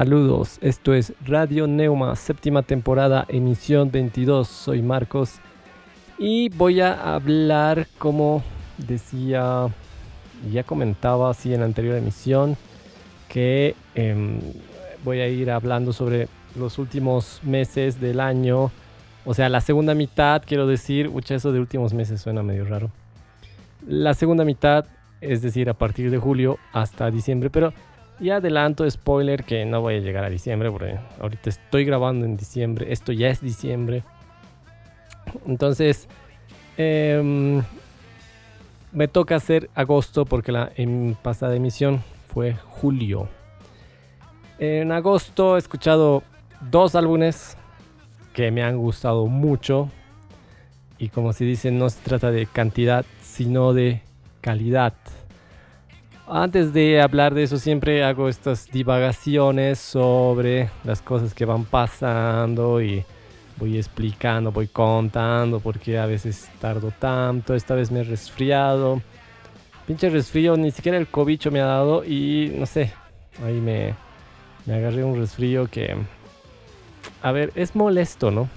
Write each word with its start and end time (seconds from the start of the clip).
Saludos, 0.00 0.56
esto 0.62 0.94
es 0.94 1.12
Radio 1.26 1.66
Neuma, 1.66 2.16
séptima 2.16 2.62
temporada, 2.62 3.26
emisión 3.28 3.90
22. 3.90 4.48
Soy 4.48 4.80
Marcos 4.80 5.40
y 6.16 6.48
voy 6.48 6.80
a 6.80 7.14
hablar, 7.14 7.86
como 7.98 8.42
decía, 8.78 9.68
ya 10.50 10.62
comentaba 10.64 11.28
así 11.28 11.52
en 11.52 11.60
la 11.60 11.66
anterior 11.66 11.96
emisión, 11.96 12.56
que 13.28 13.76
em, 13.94 14.40
voy 15.04 15.20
a 15.20 15.28
ir 15.28 15.50
hablando 15.50 15.92
sobre 15.92 16.28
los 16.56 16.78
últimos 16.78 17.40
meses 17.42 18.00
del 18.00 18.20
año, 18.20 18.70
o 19.26 19.34
sea, 19.34 19.50
la 19.50 19.60
segunda 19.60 19.94
mitad, 19.94 20.42
quiero 20.46 20.66
decir, 20.66 21.10
eso 21.28 21.52
de 21.52 21.60
últimos 21.60 21.92
meses 21.92 22.22
suena 22.22 22.42
medio 22.42 22.64
raro. 22.64 22.90
La 23.86 24.14
segunda 24.14 24.46
mitad, 24.46 24.86
es 25.20 25.42
decir, 25.42 25.68
a 25.68 25.74
partir 25.74 26.10
de 26.10 26.16
julio 26.16 26.56
hasta 26.72 27.10
diciembre, 27.10 27.50
pero 27.50 27.74
y 28.20 28.30
adelanto, 28.30 28.88
spoiler, 28.88 29.44
que 29.44 29.64
no 29.64 29.80
voy 29.80 29.94
a 29.96 29.98
llegar 30.00 30.24
a 30.24 30.30
diciembre, 30.30 30.70
porque 30.70 30.98
ahorita 31.20 31.48
estoy 31.48 31.84
grabando 31.84 32.26
en 32.26 32.36
diciembre, 32.36 32.92
esto 32.92 33.12
ya 33.12 33.28
es 33.28 33.40
diciembre. 33.40 34.04
Entonces, 35.46 36.06
em, 36.76 37.62
me 38.92 39.08
toca 39.08 39.36
hacer 39.36 39.70
agosto 39.74 40.26
porque 40.26 40.52
la 40.52 40.70
pasada 41.22 41.56
emisión 41.56 42.02
fue 42.28 42.54
julio. 42.54 43.28
En 44.58 44.92
agosto 44.92 45.56
he 45.56 45.58
escuchado 45.58 46.22
dos 46.70 46.94
álbumes 46.94 47.56
que 48.34 48.50
me 48.50 48.62
han 48.62 48.76
gustado 48.76 49.26
mucho. 49.26 49.88
Y 50.98 51.08
como 51.08 51.32
se 51.32 51.44
dice, 51.44 51.70
no 51.70 51.88
se 51.88 52.00
trata 52.02 52.30
de 52.30 52.44
cantidad, 52.46 53.06
sino 53.22 53.72
de 53.72 54.02
calidad. 54.42 54.92
Antes 56.32 56.72
de 56.72 57.02
hablar 57.02 57.34
de 57.34 57.42
eso 57.42 57.58
siempre 57.58 58.04
hago 58.04 58.28
estas 58.28 58.70
divagaciones 58.70 59.80
sobre 59.80 60.70
las 60.84 61.02
cosas 61.02 61.34
que 61.34 61.44
van 61.44 61.64
pasando 61.64 62.80
y 62.80 63.04
voy 63.56 63.76
explicando, 63.76 64.52
voy 64.52 64.68
contando 64.68 65.58
porque 65.58 65.98
a 65.98 66.06
veces 66.06 66.48
tardo 66.60 66.92
tanto. 66.96 67.52
Esta 67.52 67.74
vez 67.74 67.90
me 67.90 68.00
he 68.00 68.04
resfriado. 68.04 69.02
Pinche 69.88 70.08
resfrío, 70.08 70.56
ni 70.56 70.70
siquiera 70.70 70.98
el 70.98 71.08
cobicho 71.08 71.50
me 71.50 71.60
ha 71.60 71.66
dado 71.66 72.04
y 72.04 72.54
no 72.56 72.64
sé, 72.64 72.92
ahí 73.44 73.60
me, 73.60 73.96
me 74.66 74.74
agarré 74.74 75.02
un 75.02 75.18
resfrío 75.18 75.66
que... 75.66 75.96
A 77.22 77.32
ver, 77.32 77.50
es 77.56 77.74
molesto, 77.74 78.30
¿no? 78.30 78.48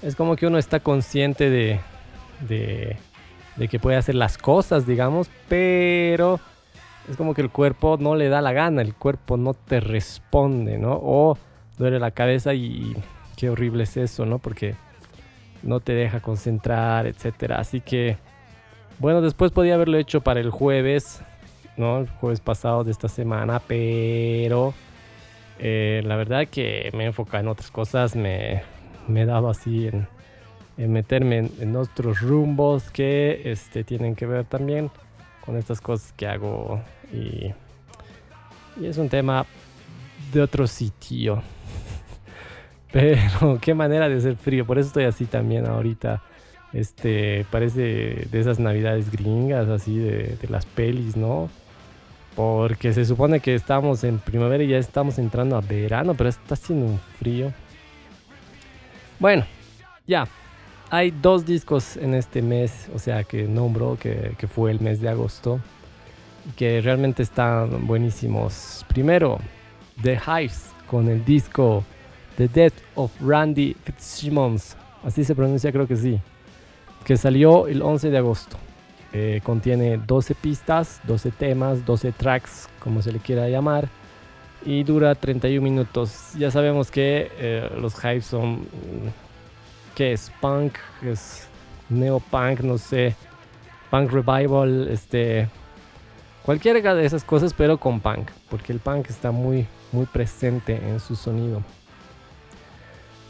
Es 0.00 0.16
como 0.16 0.36
que 0.36 0.46
uno 0.46 0.56
está 0.56 0.80
consciente 0.80 1.50
de, 1.50 1.78
de 2.40 2.96
de 3.56 3.68
que 3.68 3.78
puede 3.78 3.96
hacer 3.96 4.14
las 4.14 4.38
cosas, 4.38 4.86
digamos, 4.86 5.30
pero 5.48 6.40
es 7.08 7.16
como 7.16 7.34
que 7.34 7.42
el 7.42 7.50
cuerpo 7.50 7.96
no 7.98 8.14
le 8.14 8.28
da 8.28 8.40
la 8.40 8.52
gana, 8.52 8.82
el 8.82 8.94
cuerpo 8.94 9.36
no 9.36 9.54
te 9.54 9.80
responde, 9.80 10.78
¿no? 10.78 10.92
O 11.02 11.36
duele 11.78 11.98
la 11.98 12.12
cabeza 12.12 12.54
y 12.54 12.96
qué 13.36 13.50
horrible 13.50 13.84
es 13.84 13.96
eso, 13.96 14.24
¿no? 14.24 14.38
Porque 14.38 14.74
no 15.62 15.80
te 15.80 15.92
deja 15.92 16.20
concentrar, 16.20 17.06
etcétera. 17.06 17.58
Así 17.58 17.80
que, 17.80 18.16
bueno, 18.98 19.20
después 19.20 19.52
podía 19.52 19.74
haberlo 19.74 19.98
hecho 19.98 20.20
para 20.20 20.40
el 20.40 20.50
jueves, 20.50 21.22
¿no? 21.76 21.98
El 21.98 22.08
jueves 22.08 22.40
pasado 22.40 22.84
de 22.84 22.92
esta 22.92 23.08
semana, 23.08 23.60
pero 23.66 24.74
eh, 25.58 26.02
la 26.04 26.16
verdad 26.16 26.46
que 26.48 26.90
me 26.94 27.04
he 27.04 27.06
enfocado 27.06 27.42
en 27.42 27.48
otras 27.48 27.70
cosas, 27.70 28.16
me, 28.16 28.62
me 29.08 29.22
he 29.22 29.26
dado 29.26 29.50
así 29.50 29.88
en 29.88 30.08
meterme 30.76 31.50
en, 31.60 31.76
otros 31.76 32.20
rumbos 32.20 32.90
que 32.90 33.42
este, 33.44 33.84
tienen 33.84 34.14
que 34.14 34.26
ver 34.26 34.44
también 34.44 34.90
con 35.44 35.56
estas 35.56 35.80
cosas 35.80 36.12
que 36.12 36.26
hago 36.26 36.80
y, 37.12 37.52
y 38.80 38.86
es 38.86 38.96
un 38.98 39.08
tema 39.08 39.46
de 40.32 40.40
otro 40.40 40.66
sitio. 40.66 41.42
Pero 42.92 43.58
qué 43.60 43.74
manera 43.74 44.08
de 44.08 44.16
hacer 44.16 44.36
frío, 44.36 44.66
por 44.66 44.78
eso 44.78 44.88
estoy 44.88 45.04
así 45.04 45.26
también 45.26 45.66
ahorita. 45.66 46.22
Este 46.72 47.44
parece 47.50 48.26
de 48.30 48.40
esas 48.40 48.58
navidades 48.58 49.12
gringas, 49.12 49.68
así 49.68 49.98
de 49.98 50.38
las 50.48 50.64
pelis, 50.64 51.16
¿no? 51.16 51.50
Porque 52.34 52.94
se 52.94 53.04
supone 53.04 53.40
que 53.40 53.54
estamos 53.54 54.04
en 54.04 54.18
primavera 54.18 54.64
y 54.64 54.68
ya 54.68 54.78
estamos 54.78 55.18
entrando 55.18 55.56
a 55.56 55.60
verano, 55.60 56.14
pero 56.14 56.30
está 56.30 56.54
haciendo 56.54 56.86
un 56.86 56.98
frío. 57.18 57.52
Bueno, 59.18 59.44
ya, 60.06 60.26
hay 60.92 61.10
dos 61.10 61.46
discos 61.46 61.96
en 61.96 62.12
este 62.12 62.42
mes, 62.42 62.90
o 62.94 62.98
sea, 62.98 63.24
que 63.24 63.44
nombro, 63.44 63.96
que, 63.98 64.36
fue 64.46 64.70
el 64.70 64.78
mes 64.80 65.00
de 65.00 65.08
agosto, 65.08 65.58
que 66.54 66.82
realmente 66.82 67.22
están 67.22 67.86
buenísimos. 67.86 68.84
Primero, 68.88 69.38
The 70.02 70.20
Hives, 70.26 70.66
con 70.86 71.08
el 71.08 71.24
disco 71.24 71.82
The 72.36 72.46
Death 72.46 72.74
of 72.94 73.10
Randy 73.22 73.74
Fitzsimmons, 73.84 74.76
así 75.02 75.24
se 75.24 75.34
pronuncia, 75.34 75.72
creo 75.72 75.88
que 75.88 75.96
sí, 75.96 76.20
que 77.06 77.16
salió 77.16 77.68
el 77.68 77.80
11 77.80 78.10
de 78.10 78.18
agosto. 78.18 78.58
Eh, 79.14 79.40
contiene 79.42 79.96
12 79.96 80.34
pistas, 80.34 81.00
12 81.06 81.30
temas, 81.30 81.86
12 81.86 82.12
tracks, 82.12 82.68
como 82.80 83.00
se 83.00 83.12
le 83.12 83.18
quiera 83.18 83.48
llamar, 83.48 83.88
y 84.62 84.84
dura 84.84 85.14
31 85.14 85.62
minutos. 85.62 86.32
Ya 86.38 86.50
sabemos 86.50 86.90
que 86.90 87.30
eh, 87.38 87.70
los 87.80 87.94
Hives 88.04 88.26
son 88.26 88.66
que 89.94 90.12
es 90.12 90.32
punk, 90.40 90.74
es 91.02 91.48
neopunk, 91.88 92.60
no 92.60 92.78
sé, 92.78 93.14
punk 93.90 94.10
revival, 94.10 94.88
este, 94.90 95.48
cualquiera 96.44 96.94
de 96.94 97.04
esas 97.04 97.24
cosas, 97.24 97.54
pero 97.54 97.78
con 97.78 98.00
punk, 98.00 98.30
porque 98.50 98.72
el 98.72 98.80
punk 98.80 99.10
está 99.10 99.30
muy, 99.30 99.66
muy 99.92 100.06
presente 100.06 100.76
en 100.76 101.00
su 101.00 101.16
sonido. 101.16 101.62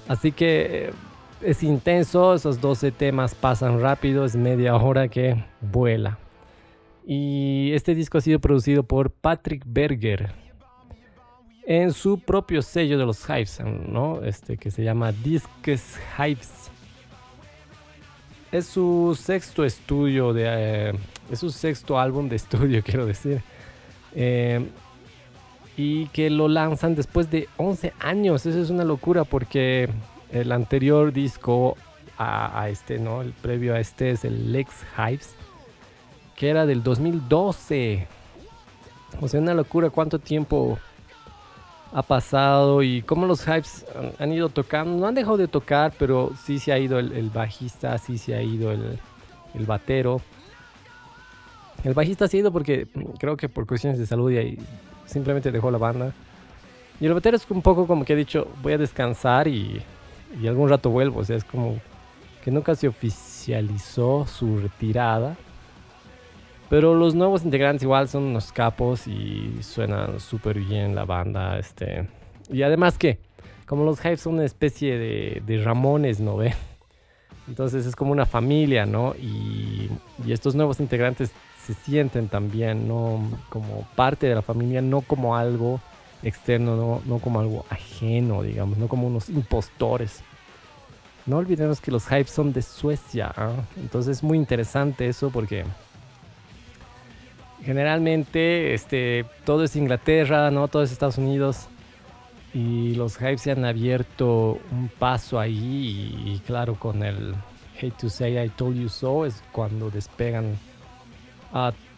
Así 0.08 0.32
que 0.32 0.88
eh, 0.88 0.92
es 1.40 1.62
intenso, 1.62 2.34
esos 2.34 2.60
12 2.60 2.92
temas 2.92 3.34
pasan 3.34 3.80
rápido, 3.80 4.24
es 4.24 4.36
media 4.36 4.76
hora 4.76 5.08
que 5.08 5.44
vuela. 5.60 6.18
Y 7.04 7.72
este 7.74 7.94
disco 7.94 8.18
ha 8.18 8.20
sido 8.20 8.38
producido 8.38 8.84
por 8.84 9.10
Patrick 9.10 9.64
Berger, 9.66 10.30
en 11.64 11.92
su 11.92 12.18
propio 12.18 12.62
sello 12.62 12.98
de 12.98 13.06
los 13.06 13.28
Hives, 13.28 13.60
¿no? 13.60 14.22
Este 14.22 14.56
que 14.56 14.70
se 14.70 14.82
llama 14.82 15.12
Disques 15.12 15.98
Hives. 16.18 16.70
Es 18.50 18.66
su 18.66 19.18
sexto 19.18 19.64
estudio 19.64 20.32
de, 20.32 20.44
eh, 20.46 20.92
es 21.30 21.38
su 21.38 21.50
sexto 21.50 21.98
álbum 21.98 22.28
de 22.28 22.36
estudio, 22.36 22.82
quiero 22.84 23.06
decir. 23.06 23.42
Eh, 24.14 24.68
y 25.76 26.06
que 26.08 26.28
lo 26.28 26.48
lanzan 26.48 26.94
después 26.94 27.30
de 27.30 27.48
11 27.56 27.94
años. 28.00 28.44
Eso 28.44 28.60
es 28.60 28.68
una 28.68 28.84
locura 28.84 29.24
porque 29.24 29.88
el 30.30 30.52
anterior 30.52 31.12
disco 31.12 31.76
a, 32.18 32.60
a 32.60 32.68
este, 32.68 32.98
¿no? 32.98 33.22
El 33.22 33.32
previo 33.32 33.74
a 33.74 33.80
este 33.80 34.10
es 34.10 34.24
el 34.24 34.52
Lex 34.52 34.84
Hives, 34.98 35.34
que 36.36 36.50
era 36.50 36.66
del 36.66 36.82
2012. 36.82 38.06
O 39.20 39.28
sea, 39.28 39.40
una 39.40 39.54
locura 39.54 39.88
cuánto 39.88 40.18
tiempo 40.18 40.78
ha 41.92 42.02
pasado 42.02 42.82
y 42.82 43.02
cómo 43.02 43.26
los 43.26 43.44
hypes 43.44 43.84
han, 44.18 44.32
ido 44.32 44.48
tocando. 44.48 44.98
No 44.98 45.06
han 45.06 45.14
dejado 45.14 45.36
de 45.36 45.48
tocar, 45.48 45.92
pero 45.98 46.32
sí 46.42 46.58
se 46.58 46.72
ha 46.72 46.78
ido 46.78 46.98
el, 46.98 47.30
bajista, 47.30 47.96
sí 47.98 48.18
se 48.18 48.34
ha 48.34 48.42
ido 48.42 48.72
el, 48.72 48.98
batero. 49.66 50.20
El 51.84 51.94
bajista 51.94 52.28
se 52.28 52.36
ha 52.36 52.40
ido 52.40 52.52
porque 52.52 52.86
creo 53.18 53.36
que 53.36 53.48
por 53.48 53.66
cuestiones 53.66 53.98
de 53.98 54.06
salud 54.06 54.30
y 54.30 54.58
simplemente 55.06 55.50
dejó 55.50 55.70
la 55.70 55.78
banda. 55.78 56.12
Y 57.00 57.06
el 57.06 57.14
batero 57.14 57.36
es 57.36 57.46
un 57.50 57.62
poco 57.62 57.86
como 57.86 58.04
que 58.04 58.12
ha 58.12 58.16
dicho, 58.16 58.48
voy 58.62 58.74
a 58.74 58.78
descansar 58.78 59.48
y 59.48 59.82
algún 60.46 60.68
rato 60.68 60.90
vuelvo. 60.90 61.20
O 61.20 61.24
sea, 61.24 61.36
es 61.36 61.44
como 61.44 61.78
que 62.42 62.50
nunca 62.50 62.74
se 62.74 62.88
oficializó 62.88 64.26
su 64.26 64.58
retirada. 64.58 65.36
Pero 66.72 66.94
los 66.94 67.14
nuevos 67.14 67.44
integrantes 67.44 67.82
igual 67.82 68.08
son 68.08 68.22
unos 68.22 68.50
capos 68.50 69.06
y 69.06 69.58
suenan 69.60 70.18
súper 70.18 70.58
bien 70.58 70.94
la 70.94 71.04
banda. 71.04 71.58
Este. 71.58 72.08
Y 72.50 72.62
además 72.62 72.96
que, 72.96 73.18
como 73.66 73.84
los 73.84 74.02
Hives 74.02 74.22
son 74.22 74.36
una 74.36 74.46
especie 74.46 74.96
de, 74.96 75.42
de 75.44 75.62
Ramones, 75.62 76.18
¿no 76.18 76.38
ve? 76.38 76.54
Entonces 77.46 77.84
es 77.84 77.94
como 77.94 78.10
una 78.10 78.24
familia, 78.24 78.86
¿no? 78.86 79.14
Y, 79.16 79.90
y, 80.24 80.32
estos 80.32 80.54
nuevos 80.54 80.80
integrantes 80.80 81.30
se 81.62 81.74
sienten 81.74 82.28
también, 82.28 82.88
¿no? 82.88 83.20
Como 83.50 83.86
parte 83.94 84.26
de 84.26 84.34
la 84.34 84.40
familia, 84.40 84.80
no 84.80 85.02
como 85.02 85.36
algo 85.36 85.78
externo, 86.22 86.74
no, 86.74 87.02
no 87.04 87.18
como 87.18 87.40
algo 87.40 87.66
ajeno, 87.68 88.42
digamos, 88.42 88.78
no 88.78 88.88
como 88.88 89.08
unos 89.08 89.28
impostores. 89.28 90.24
No 91.26 91.36
olvidemos 91.36 91.82
que 91.82 91.90
los 91.90 92.10
Hives 92.10 92.30
son 92.30 92.54
de 92.54 92.62
Suecia, 92.62 93.30
¿ah? 93.36 93.52
entonces 93.76 94.16
es 94.16 94.22
muy 94.22 94.38
interesante 94.38 95.06
eso 95.06 95.28
porque 95.28 95.64
generalmente 97.64 98.74
este, 98.74 99.24
todo 99.44 99.64
es 99.64 99.76
Inglaterra, 99.76 100.50
¿no? 100.50 100.68
Todo 100.68 100.82
es 100.82 100.92
Estados 100.92 101.18
Unidos. 101.18 101.68
Y 102.54 102.94
los 102.96 103.18
Hives 103.20 103.40
se 103.40 103.52
han 103.52 103.64
abierto 103.64 104.60
un 104.70 104.88
paso 104.88 105.40
ahí 105.40 106.14
y, 106.26 106.38
claro, 106.46 106.74
con 106.74 107.02
el 107.02 107.34
Hate 107.78 107.96
to 107.98 108.10
Say 108.10 108.38
I 108.38 108.50
Told 108.50 108.76
You 108.76 108.88
So 108.90 109.24
es 109.24 109.42
cuando 109.52 109.90
despegan 109.90 110.58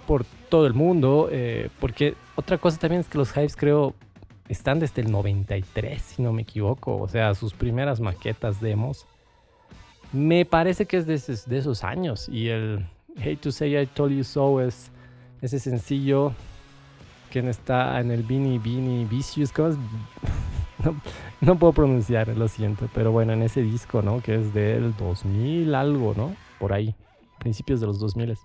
por 0.06 0.24
todo 0.48 0.66
el 0.66 0.74
mundo. 0.74 1.28
Eh, 1.32 1.70
porque 1.80 2.14
otra 2.36 2.58
cosa 2.58 2.78
también 2.78 3.00
es 3.00 3.08
que 3.08 3.18
los 3.18 3.36
Hives 3.36 3.56
creo 3.56 3.94
están 4.48 4.78
desde 4.78 5.02
el 5.02 5.10
93, 5.10 6.00
si 6.00 6.22
no 6.22 6.32
me 6.32 6.42
equivoco. 6.42 6.98
O 6.98 7.08
sea, 7.08 7.34
sus 7.34 7.52
primeras 7.52 7.98
maquetas 7.98 8.60
demos. 8.60 9.06
Me 10.12 10.44
parece 10.44 10.86
que 10.86 10.98
es 10.98 11.06
de 11.06 11.58
esos 11.58 11.82
años. 11.82 12.28
Y 12.28 12.48
el 12.48 12.86
Hate 13.16 13.38
to 13.38 13.50
Say 13.50 13.76
I 13.76 13.86
Told 13.86 14.12
You 14.12 14.22
So 14.22 14.60
es 14.60 14.92
ese 15.44 15.58
sencillo 15.58 16.32
que 17.30 17.40
está 17.50 18.00
en 18.00 18.10
el 18.10 18.22
Beanie 18.22 18.58
Beanie 18.58 19.04
Vicious. 19.04 19.52
No, 20.84 21.00
no, 21.40 21.58
puedo 21.58 21.72
pronunciar, 21.72 22.28
lo 22.28 22.48
siento. 22.48 22.88
Pero 22.94 23.12
bueno, 23.12 23.32
en 23.32 23.42
ese 23.42 23.62
disco, 23.62 24.02
¿no? 24.02 24.20
Que 24.20 24.34
es 24.34 24.52
del 24.52 24.94
2000 24.96 25.74
algo, 25.74 26.14
¿no? 26.16 26.34
Por 26.58 26.72
ahí. 26.72 26.94
Principios 27.38 27.80
de 27.80 27.86
los 27.86 27.98
2000. 28.00 28.36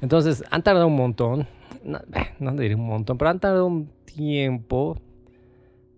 Entonces, 0.00 0.44
han 0.50 0.62
tardado 0.62 0.86
un 0.86 0.96
montón. 0.96 1.46
No, 1.84 2.00
no 2.38 2.52
diré 2.52 2.74
un 2.74 2.86
montón, 2.86 3.16
pero 3.18 3.30
han 3.30 3.40
tardado 3.40 3.66
un 3.66 3.90
tiempo 4.04 4.98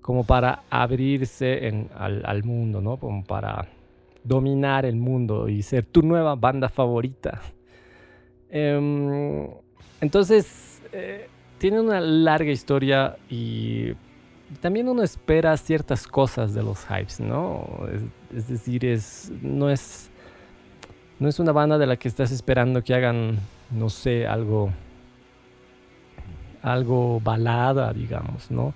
como 0.02 0.24
para 0.24 0.62
abrirse 0.70 1.86
al, 1.94 2.22
al, 2.24 2.44
mundo, 2.44 2.80
¿no? 2.80 2.96
Como 2.96 3.24
para 3.24 3.68
dominar 4.24 4.86
el 4.86 4.96
mundo 4.96 5.48
y 5.48 5.62
ser 5.62 5.84
tu 5.84 6.02
nueva 6.02 6.34
banda 6.34 6.68
favorita. 6.68 7.40
Eh, 8.50 9.48
entonces, 10.00 10.80
eh, 10.92 11.28
tiene 11.58 11.80
una 11.80 12.00
larga 12.00 12.50
historia 12.50 13.16
y 13.28 13.92
también 14.60 14.88
uno 14.88 15.02
espera 15.02 15.56
ciertas 15.56 16.06
cosas 16.06 16.54
de 16.54 16.62
los 16.62 16.86
hypes, 16.86 17.20
¿no? 17.20 17.66
Es, 17.92 18.02
es 18.36 18.48
decir, 18.48 18.84
es, 18.84 19.30
no, 19.42 19.70
es, 19.70 20.10
no 21.18 21.28
es 21.28 21.38
una 21.38 21.52
banda 21.52 21.78
de 21.78 21.86
la 21.86 21.96
que 21.96 22.08
estás 22.08 22.30
esperando 22.30 22.82
que 22.82 22.94
hagan, 22.94 23.38
no 23.70 23.90
sé, 23.90 24.26
algo 24.26 24.72
algo 26.62 27.20
balada, 27.20 27.92
digamos, 27.92 28.50
¿no? 28.50 28.74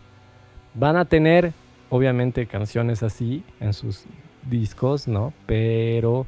Van 0.75 0.97
a 0.97 1.05
tener, 1.05 1.53
obviamente, 1.91 2.47
canciones 2.47 3.03
así 3.03 3.45
en 3.61 3.73
sus 3.73 4.05
discos, 4.49 5.09
¿no? 5.09 5.33
Pero 5.47 6.27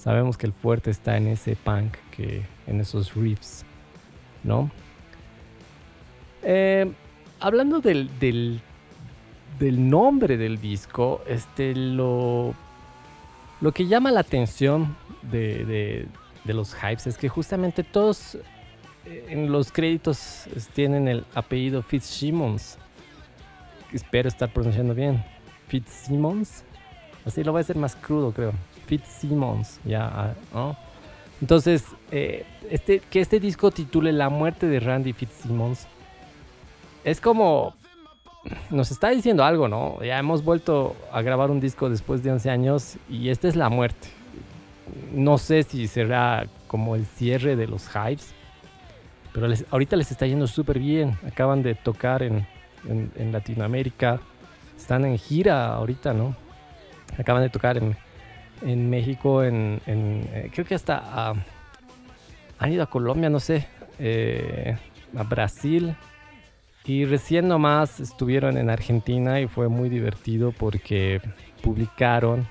sabemos 0.00 0.38
que 0.38 0.46
el 0.46 0.52
fuerte 0.52 0.90
está 0.90 1.18
en 1.18 1.26
ese 1.26 1.56
punk, 1.56 1.96
que, 2.10 2.42
en 2.66 2.80
esos 2.80 3.14
riffs, 3.14 3.64
¿no? 4.42 4.70
Eh, 6.42 6.90
hablando 7.38 7.80
del, 7.80 8.10
del, 8.18 8.60
nombre 9.90 10.38
del 10.38 10.58
disco, 10.58 11.22
este, 11.28 11.74
lo, 11.74 12.54
lo 13.60 13.72
que 13.72 13.86
llama 13.86 14.10
la 14.10 14.20
atención 14.20 14.96
de, 15.20 16.08
de 16.44 16.54
los 16.54 16.74
hypes 16.74 17.06
es 17.06 17.18
que 17.18 17.28
justamente 17.28 17.84
todos 17.84 18.38
en 19.04 19.52
los 19.52 19.70
créditos 19.70 20.48
tienen 20.72 21.08
el 21.08 21.24
apellido 21.34 21.82
Fitzsimmons. 21.82 22.78
Espero 23.92 24.28
estar 24.28 24.50
pronunciando 24.50 24.94
bien. 24.94 25.22
Fitzsimmons. 25.68 26.64
Así 27.26 27.44
lo 27.44 27.52
voy 27.52 27.60
a 27.60 27.62
hacer 27.62 27.76
más 27.76 27.96
crudo, 27.96 28.32
creo. 28.32 28.52
Fitzsimmons, 28.90 29.78
ya, 29.84 30.34
ah, 30.52 30.74
Entonces, 31.40 31.84
eh, 32.10 32.44
este, 32.68 32.98
que 32.98 33.20
este 33.20 33.38
disco 33.38 33.70
titule 33.70 34.12
La 34.12 34.28
muerte 34.28 34.66
de 34.66 34.80
Randy 34.80 35.12
Fitzsimmons 35.12 35.86
es 37.04 37.20
como. 37.20 37.74
Nos 38.70 38.90
está 38.90 39.10
diciendo 39.10 39.44
algo, 39.44 39.68
¿no? 39.68 40.02
Ya 40.02 40.18
hemos 40.18 40.42
vuelto 40.42 40.96
a 41.12 41.20
grabar 41.20 41.50
un 41.50 41.60
disco 41.60 41.90
después 41.90 42.22
de 42.22 42.32
11 42.32 42.50
años 42.50 42.96
y 43.08 43.28
esta 43.28 43.48
es 43.48 43.54
la 43.54 43.68
muerte. 43.68 44.08
No 45.12 45.36
sé 45.36 45.62
si 45.62 45.86
será 45.86 46.46
como 46.66 46.96
el 46.96 47.04
cierre 47.04 47.54
de 47.54 47.66
los 47.66 47.86
hypes 47.88 48.34
pero 49.32 49.46
ahorita 49.70 49.96
les 49.96 50.10
está 50.10 50.26
yendo 50.26 50.46
súper 50.46 50.78
bien. 50.78 51.16
Acaban 51.26 51.62
de 51.62 51.74
tocar 51.74 52.22
en, 52.22 52.46
en, 52.84 53.32
Latinoamérica. 53.32 54.20
Están 54.76 55.04
en 55.04 55.18
gira 55.18 55.74
ahorita, 55.74 56.12
¿no? 56.12 56.34
Acaban 57.18 57.42
de 57.42 57.50
tocar 57.50 57.76
en, 57.76 57.96
en 58.62 58.90
México, 58.90 59.42
en, 59.42 59.80
eh, 59.86 60.50
creo 60.52 60.66
que 60.66 60.74
hasta 60.74 61.34
han 62.58 62.72
ido 62.72 62.82
a 62.82 62.86
Colombia, 62.86 63.30
no 63.30 63.40
sé, 63.40 63.66
eh, 63.98 64.76
a 65.16 65.22
Brasil. 65.22 65.96
Y 66.84 67.04
recién 67.04 67.48
nomás 67.48 68.00
estuvieron 68.00 68.56
en 68.56 68.70
Argentina 68.70 69.40
y 69.40 69.46
fue 69.46 69.68
muy 69.68 69.88
divertido 69.88 70.52
porque 70.52 71.20
publicaron 71.62 72.48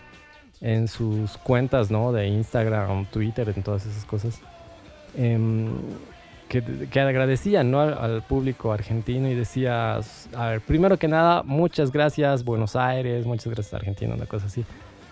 en 0.62 0.88
sus 0.88 1.38
cuentas, 1.38 1.90
¿no? 1.90 2.12
De 2.12 2.28
Instagram, 2.28 3.06
Twitter, 3.08 3.52
en 3.56 3.64
todas 3.64 3.86
esas 3.86 4.06
cosas. 4.06 4.40
Em, 5.18 5.70
que, 6.48 7.00
agradecían 7.00 7.70
¿no? 7.70 7.80
al, 7.80 8.24
público 8.24 8.72
argentino 8.72 9.30
y 9.30 9.36
decía, 9.36 10.00
a 10.36 10.48
ver, 10.50 10.62
primero 10.62 10.98
que 10.98 11.08
nada, 11.08 11.44
muchas 11.44 11.92
gracias 11.92 12.44
Buenos 12.44 12.76
Aires, 12.76 13.26
muchas 13.26 13.54
gracias 13.54 13.74
Argentina, 13.74 14.16
una 14.16 14.26
cosa 14.26 14.48
así. 14.48 14.66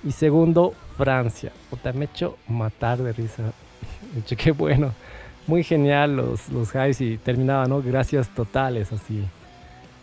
Y 0.04 0.12
segundo, 0.12 0.74
Francia. 0.98 1.52
Puta, 1.70 1.94
me 1.94 2.06
he 2.06 2.08
hecho 2.08 2.38
matar 2.48 3.00
de 3.00 3.14
risa. 3.14 3.52
Hecho, 4.18 4.36
qué 4.36 4.52
bueno. 4.52 4.94
Muy 5.48 5.64
genial 5.64 6.18
los, 6.18 6.50
los 6.50 6.74
highs 6.76 7.02
y 7.02 7.18
terminaba, 7.18 7.66
¿no? 7.66 7.82
Gracias 7.82 8.30
totales, 8.30 8.92
así. 8.92 9.24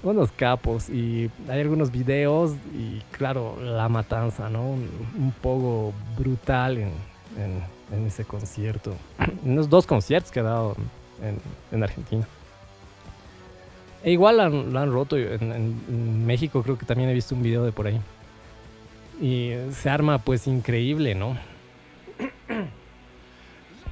Unos 0.02 0.32
capos 0.32 0.91
y 0.91 1.31
hay 1.49 1.61
algunos 1.61 1.91
videos 1.91 2.52
y 2.75 3.00
claro, 3.11 3.56
la 3.61 3.88
matanza, 3.88 4.50
¿no? 4.50 4.62
Un, 4.62 5.32
poco 5.41 5.93
brutal 6.19 6.79
en, 6.79 6.90
en, 7.38 7.62
en 7.97 8.06
ese 8.06 8.25
concierto. 8.25 8.94
En 9.44 9.56
los 9.56 9.69
dos 9.69 9.87
conciertos 9.87 10.31
que 10.31 10.40
ha 10.40 10.44
dado 10.44 10.76
en, 11.73 11.82
Argentina. 11.82 12.26
E 14.02 14.12
igual 14.12 14.37
lo 14.37 14.79
han 14.79 14.93
roto 14.93 15.17
en, 15.17 16.26
México, 16.26 16.62
creo 16.62 16.76
que 16.76 16.85
también 16.87 17.08
he 17.08 17.14
visto 17.14 17.35
un 17.35 17.43
video 17.43 17.64
de 17.64 17.73
por 17.73 17.87
ahí. 17.87 18.00
Y 19.20 19.52
se 19.72 19.90
arma 19.90 20.19
pues 20.19 20.46
increíble, 20.46 21.14
¿no? 21.14 21.37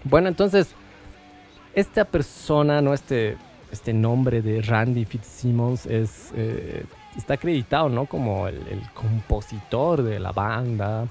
bueno, 0.05 0.29
entonces, 0.29 0.75
esta 1.75 2.05
persona, 2.05 2.81
¿no? 2.83 2.93
Este, 2.93 3.37
este 3.71 3.93
nombre 3.93 4.43
de 4.43 4.61
Randy 4.63 5.05
Fitzsimmons 5.05 5.87
es, 5.87 6.33
eh, 6.35 6.85
está 7.17 7.35
acreditado, 7.35 7.89
¿no? 7.89 8.07
Como 8.07 8.49
el, 8.49 8.83
compositor 8.95 10.03
de 10.03 10.19
la 10.19 10.33
banda. 10.33 11.07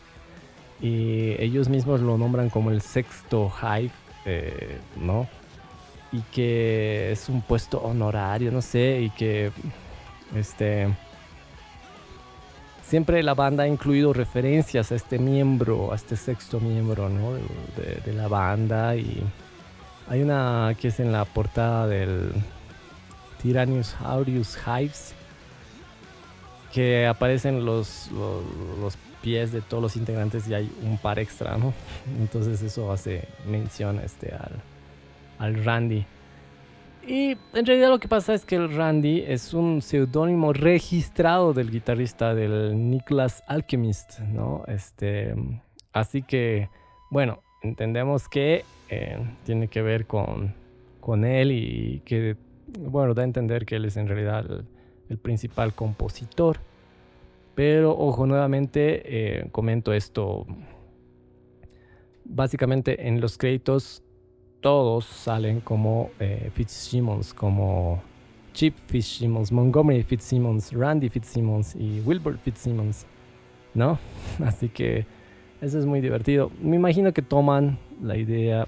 Y 0.81 1.41
ellos 1.41 1.69
mismos 1.69 2.01
lo 2.01 2.17
nombran 2.17 2.49
como 2.49 2.71
el 2.71 2.81
sexto 2.81 3.51
Hive, 3.61 3.91
eh, 4.25 4.77
¿no? 4.97 5.27
y 6.11 6.21
que 6.23 7.11
es 7.11 7.29
un 7.29 7.41
puesto 7.41 7.79
honorario, 7.79 8.51
no 8.51 8.61
sé, 8.61 9.01
y 9.01 9.09
que 9.11 9.51
este 10.35 10.87
siempre 12.91 13.23
la 13.23 13.35
banda 13.35 13.63
ha 13.63 13.67
incluido 13.69 14.11
referencias 14.11 14.91
a 14.91 14.95
este 14.95 15.17
miembro, 15.17 15.93
a 15.93 15.95
este 15.95 16.17
sexto 16.17 16.59
miembro 16.59 17.07
¿no? 17.07 17.35
de, 18.05 18.13
la 18.13 18.27
banda 18.27 18.97
y 18.97 19.23
hay 20.09 20.21
una 20.21 20.75
que 20.77 20.89
es 20.89 20.99
en 20.99 21.13
la 21.13 21.23
portada 21.23 21.87
del 21.87 22.33
Tyrannus 23.41 23.95
Aureus 24.01 24.57
Hives 24.67 25.13
que 26.73 27.07
aparecen 27.07 27.63
los, 27.63 28.09
los, 28.11 28.97
pies 29.21 29.53
de 29.53 29.61
todos 29.61 29.81
los 29.81 29.95
integrantes 29.95 30.49
y 30.49 30.55
hay 30.55 30.69
un 30.81 30.97
par 30.97 31.19
extra, 31.19 31.55
¿no? 31.55 31.73
Entonces 32.19 32.61
eso 32.63 32.91
hace 32.91 33.27
mención 33.45 33.99
este, 33.99 34.33
al, 34.33 34.61
al 35.37 35.63
Randy. 35.63 36.05
Y 37.05 37.35
en 37.53 37.65
realidad 37.65 37.89
lo 37.89 37.99
que 37.99 38.07
pasa 38.07 38.33
es 38.33 38.45
que 38.45 38.55
el 38.55 38.75
Randy 38.75 39.23
es 39.27 39.53
un 39.53 39.81
seudónimo 39.81 40.53
registrado 40.53 41.51
del 41.53 41.71
guitarrista 41.71 42.35
del 42.35 42.89
Nicholas 42.91 43.43
Alchemist, 43.47 44.19
¿no? 44.19 44.63
Este, 44.67 45.33
así 45.93 46.21
que, 46.21 46.69
bueno, 47.09 47.41
entendemos 47.63 48.29
que 48.29 48.65
eh, 48.89 49.17
tiene 49.45 49.67
que 49.67 49.81
ver 49.81 50.05
con, 50.05 50.53
con 50.99 51.25
él 51.25 51.51
y 51.51 52.01
que, 52.05 52.35
bueno, 52.79 53.15
da 53.15 53.23
a 53.23 53.25
entender 53.25 53.65
que 53.65 53.77
él 53.77 53.85
es 53.85 53.97
en 53.97 54.07
realidad 54.07 54.45
el, 55.09 55.17
principal 55.17 55.73
compositor. 55.73 56.57
Pero, 57.55 57.97
ojo, 57.97 58.25
nuevamente 58.25 59.01
eh, 59.39 59.49
comento 59.51 59.91
esto. 59.91 60.45
Básicamente 62.23 63.07
en 63.09 63.19
los 63.19 63.37
créditos 63.37 64.03
todos 64.61 65.05
salen 65.05 65.59
como 65.59 66.11
eh, 66.19 66.51
Fitzsimmons, 66.53 67.33
como 67.33 68.01
Chip 68.53 68.75
Fitzsimmons, 68.87 69.51
Montgomery 69.51 70.03
Fitzsimmons, 70.03 70.71
Randy 70.71 71.09
Fitzsimmons 71.09 71.75
y 71.75 72.01
Wilbur 72.01 72.37
Fitzsimmons, 72.37 73.05
¿no? 73.73 73.97
Así 74.45 74.69
que 74.69 75.05
eso 75.61 75.79
es 75.79 75.85
muy 75.85 75.99
divertido. 75.99 76.51
Me 76.61 76.75
imagino 76.75 77.11
que 77.11 77.21
toman 77.21 77.79
la 78.01 78.17
idea 78.17 78.67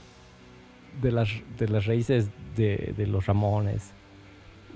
de 1.02 1.12
las, 1.12 1.30
de 1.58 1.68
las 1.68 1.86
raíces 1.86 2.30
de, 2.56 2.94
los 3.08 3.26
Ramones 3.26 3.92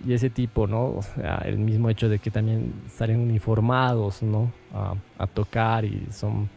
y 0.05 0.13
ese 0.13 0.29
tipo, 0.29 0.67
¿no? 0.67 0.85
O 0.85 1.01
sea, 1.01 1.37
el 1.45 1.57
mismo 1.57 1.89
hecho 1.89 2.09
de 2.09 2.19
que 2.19 2.29
también 2.29 2.73
salen 2.87 3.19
uniformados, 3.19 4.21
¿no? 4.21 4.51
A, 4.73 4.93
a 5.17 5.27
tocar 5.27 5.85
y 5.85 6.07
son 6.11 6.49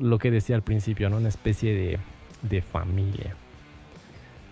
lo 0.00 0.18
que 0.18 0.30
decía 0.30 0.56
al 0.56 0.62
principio, 0.62 1.10
¿no? 1.10 1.18
Una 1.18 1.28
especie 1.28 1.74
de, 1.74 1.98
de 2.42 2.62
familia. 2.62 3.36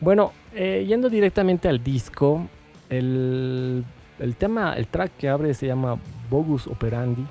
Bueno, 0.01 0.33
eh, 0.55 0.85
yendo 0.89 1.09
directamente 1.11 1.69
al 1.69 1.83
disco, 1.83 2.49
el 2.89 3.85
el 4.21 4.37
tema, 4.37 4.75
el 4.77 4.87
track 4.87 5.13
que 5.17 5.29
abre 5.29 5.55
se 5.55 5.67
llama 5.67 5.99
Bogus 6.29 6.67
Operandi. 6.67 7.27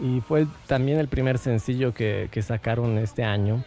Y 0.00 0.22
fue 0.22 0.46
también 0.66 0.98
el 0.98 1.08
primer 1.08 1.38
sencillo 1.38 1.92
que, 1.92 2.28
sacaron 2.42 2.96
este 2.98 3.22
año 3.22 3.62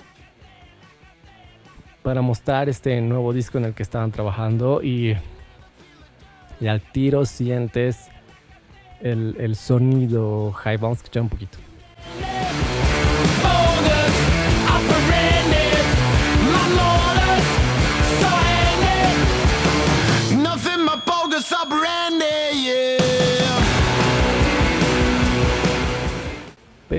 para 2.01 2.21
mostrar 2.21 2.67
este 2.67 2.99
nuevo 3.01 3.31
disco 3.31 3.59
en 3.59 3.65
el 3.65 3.73
que 3.73 3.83
estaban 3.83 4.11
trabajando 4.11 4.81
y, 4.81 5.15
y 6.59 6.67
al 6.67 6.81
tiro 6.81 7.25
sientes 7.25 8.09
el, 8.99 9.35
el 9.39 9.55
sonido 9.55 10.51
high. 10.53 10.79
Escuchar 10.91 11.21
un 11.21 11.29
poquito. 11.29 11.59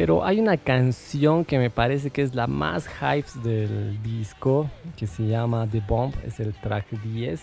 Pero 0.04 0.22
hay 0.22 0.38
una 0.38 0.58
canción 0.58 1.46
que 1.46 1.58
me 1.58 1.70
parece 1.70 2.10
que 2.10 2.20
es 2.20 2.34
la 2.34 2.46
más 2.46 2.86
hype 2.86 3.40
del 3.42 4.02
disco, 4.02 4.68
que 4.98 5.06
se 5.06 5.26
llama 5.26 5.66
The 5.66 5.80
Bomb, 5.80 6.14
es 6.26 6.40
el 6.40 6.52
track 6.52 6.90
10. 6.90 7.40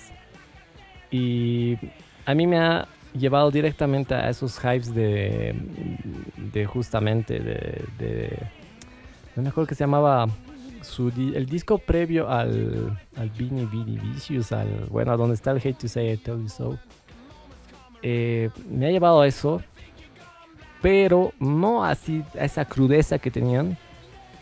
Y 1.09 1.75
a 2.23 2.35
mí 2.35 2.45
me 2.45 2.59
ha 2.59 2.87
llevado 3.15 3.49
directamente 3.49 4.13
a 4.13 4.29
esos 4.29 4.59
hypes 4.59 4.93
de, 4.93 5.55
de 6.53 6.65
justamente 6.67 7.39
de, 7.39 8.37
no 9.35 9.41
me 9.41 9.49
acuerdo 9.49 9.65
que 9.65 9.73
se 9.73 9.83
llamaba 9.83 10.27
el 11.33 11.45
disco 11.47 11.79
previo 11.79 12.29
al, 12.29 12.95
al 13.17 13.29
Beanie 13.31 13.65
Beanie 13.65 13.99
Vicious, 13.99 14.51
al, 14.51 14.85
bueno, 14.91 15.17
donde 15.17 15.33
está 15.33 15.49
el 15.49 15.57
Hate 15.57 15.73
to 15.73 15.87
Say 15.87 16.11
I 16.11 16.17
Tell 16.17 16.37
You 16.37 16.47
So. 16.47 16.77
Eh, 18.03 18.51
me 18.69 18.85
ha 18.85 18.91
llevado 18.91 19.21
a 19.21 19.27
eso 19.27 19.63
pero 20.81 21.33
no 21.39 21.83
así 21.83 22.23
a 22.39 22.45
esa 22.45 22.65
crudeza 22.65 23.19
que 23.19 23.31
tenían, 23.31 23.77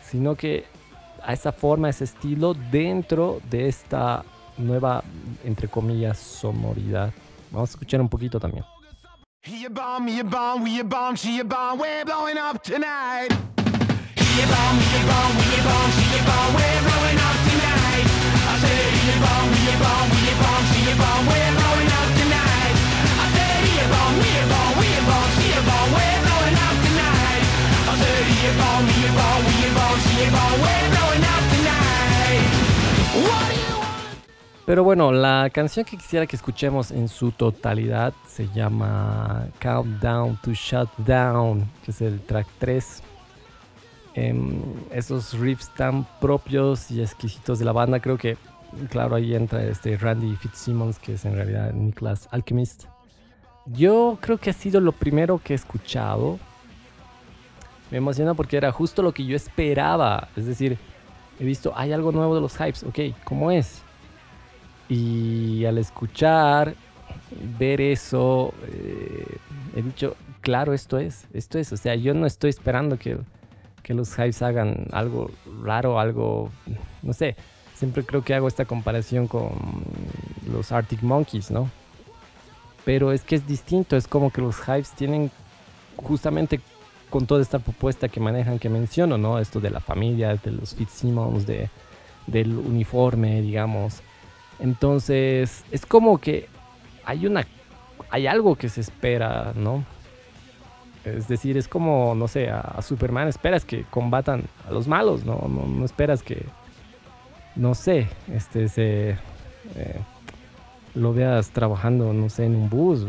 sino 0.02 0.34
que 0.34 0.64
a 1.22 1.32
esa 1.32 1.52
forma, 1.52 1.88
a 1.88 1.90
ese 1.90 2.04
estilo 2.04 2.54
dentro 2.54 3.40
de 3.50 3.68
esta 3.68 4.24
nueva, 4.56 5.04
entre 5.44 5.68
comillas, 5.68 6.18
sonoridad. 6.18 7.12
Vamos 7.50 7.70
a 7.70 7.72
escuchar 7.72 8.00
un 8.00 8.08
poquito 8.08 8.40
también. 8.40 8.64
Pero 34.70 34.84
bueno, 34.84 35.10
la 35.10 35.50
canción 35.52 35.84
que 35.84 35.96
quisiera 35.96 36.26
que 36.26 36.36
escuchemos 36.36 36.92
en 36.92 37.08
su 37.08 37.32
totalidad 37.32 38.12
se 38.28 38.46
llama 38.54 39.48
Countdown 39.60 40.38
to 40.42 40.52
Shutdown, 40.52 41.68
que 41.84 41.90
es 41.90 42.00
el 42.00 42.20
track 42.20 42.46
3. 42.60 43.02
Em, 44.14 44.62
esos 44.92 45.34
riffs 45.34 45.74
tan 45.74 46.06
propios 46.20 46.88
y 46.92 47.00
exquisitos 47.00 47.58
de 47.58 47.64
la 47.64 47.72
banda, 47.72 47.98
creo 47.98 48.16
que, 48.16 48.36
claro, 48.90 49.16
ahí 49.16 49.34
entra 49.34 49.64
este 49.64 49.96
Randy 49.96 50.36
Fitzsimmons, 50.36 51.00
que 51.00 51.14
es 51.14 51.24
en 51.24 51.34
realidad 51.34 51.72
Nicholas 51.72 52.28
Alchemist. 52.30 52.84
Yo 53.66 54.18
creo 54.20 54.38
que 54.38 54.50
ha 54.50 54.52
sido 54.52 54.80
lo 54.80 54.92
primero 54.92 55.40
que 55.42 55.52
he 55.52 55.56
escuchado. 55.56 56.38
Me 57.90 57.98
emociona 57.98 58.34
porque 58.34 58.56
era 58.56 58.72
justo 58.72 59.02
lo 59.02 59.12
que 59.12 59.24
yo 59.24 59.36
esperaba. 59.36 60.28
Es 60.36 60.46
decir, 60.46 60.78
he 61.38 61.44
visto, 61.44 61.72
hay 61.76 61.92
algo 61.92 62.12
nuevo 62.12 62.34
de 62.34 62.40
los 62.40 62.54
hypes, 62.54 62.84
ok, 62.84 62.98
¿cómo 63.24 63.50
es? 63.50 63.82
Y 64.88 65.64
al 65.64 65.78
escuchar, 65.78 66.74
ver 67.58 67.80
eso, 67.80 68.52
eh, 68.66 69.38
he 69.76 69.82
dicho, 69.82 70.16
claro, 70.40 70.72
esto 70.72 70.98
es, 70.98 71.26
esto 71.32 71.58
es. 71.58 71.72
O 71.72 71.76
sea, 71.76 71.94
yo 71.94 72.14
no 72.14 72.26
estoy 72.26 72.50
esperando 72.50 72.98
que, 72.98 73.18
que 73.82 73.94
los 73.94 74.12
hypes 74.14 74.42
hagan 74.42 74.86
algo 74.92 75.30
raro, 75.62 75.98
algo, 75.98 76.50
no 77.02 77.12
sé. 77.12 77.36
Siempre 77.74 78.04
creo 78.04 78.22
que 78.22 78.34
hago 78.34 78.46
esta 78.46 78.66
comparación 78.66 79.26
con 79.26 79.52
los 80.52 80.70
Arctic 80.70 81.02
Monkeys, 81.02 81.50
¿no? 81.50 81.70
Pero 82.84 83.12
es 83.12 83.22
que 83.22 83.36
es 83.36 83.46
distinto, 83.46 83.96
es 83.96 84.06
como 84.06 84.30
que 84.30 84.42
los 84.42 84.56
hypes 84.60 84.92
tienen 84.92 85.30
justamente 85.96 86.60
con 87.10 87.26
toda 87.26 87.42
esta 87.42 87.58
propuesta 87.58 88.08
que 88.08 88.20
manejan, 88.20 88.58
que 88.58 88.68
menciono, 88.68 89.18
¿no? 89.18 89.38
Esto 89.38 89.60
de 89.60 89.70
la 89.70 89.80
familia, 89.80 90.36
de 90.36 90.52
los 90.52 90.74
Fitzsimmons, 90.74 91.46
de, 91.46 91.68
del 92.26 92.56
uniforme, 92.56 93.42
digamos 93.42 94.02
entonces, 94.60 95.64
es 95.70 95.86
como 95.86 96.18
que 96.18 96.48
hay 97.04 97.26
una 97.26 97.46
hay 98.10 98.26
algo 98.26 98.56
que 98.56 98.68
se 98.68 98.80
espera, 98.80 99.52
¿no? 99.54 99.84
Es 101.04 101.28
decir, 101.28 101.56
es 101.56 101.66
como, 101.66 102.14
no 102.14 102.28
sé, 102.28 102.50
a, 102.50 102.80
Superman 102.82 103.28
esperas 103.28 103.64
que 103.64 103.84
combatan 103.84 104.44
a 104.68 104.72
los 104.72 104.86
malos, 104.86 105.24
¿no? 105.24 105.48
No, 105.48 105.84
esperas 105.84 106.22
que, 106.22 106.44
no 107.56 107.74
sé, 107.74 108.08
este, 108.34 108.68
se, 108.68 109.10
eh, 109.76 110.00
lo 110.94 111.14
veas 111.14 111.50
trabajando, 111.50 112.12
no 112.12 112.28
sé, 112.28 112.44
en 112.46 112.56
un 112.56 112.68
bus. 112.68 113.06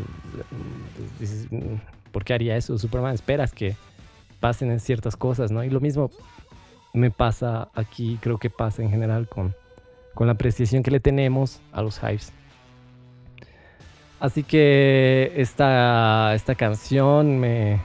¿por 2.12 2.24
qué 2.24 2.34
haría 2.34 2.56
eso? 2.56 2.78
Superman, 2.78 3.16
esperas 3.16 3.52
que 3.52 3.76
pasen 4.42 4.72
en 4.72 4.82
ciertas 4.82 5.16
cosas, 5.16 5.52
¿no? 5.52 5.64
Y 5.64 5.70
lo 5.70 5.80
mismo 5.80 6.12
me 6.94 7.12
pasa 7.12 7.70
aquí, 7.74 8.20
creo 8.22 8.38
que 8.38 8.50
pasa 8.50 8.82
en 8.82 8.90
general 8.90 9.30
con, 9.30 9.56
con 10.14 10.28
la 10.28 10.34
apreciación 10.34 10.84
que 10.84 10.92
le 10.92 11.00
tenemos 11.00 11.62
a 11.72 11.82
los 11.82 12.02
Hives. 12.04 12.34
Así 14.20 14.44
que 14.44 15.32
esta, 15.36 16.36
esta 16.36 16.56
canción 16.56 17.40
me, 17.40 17.80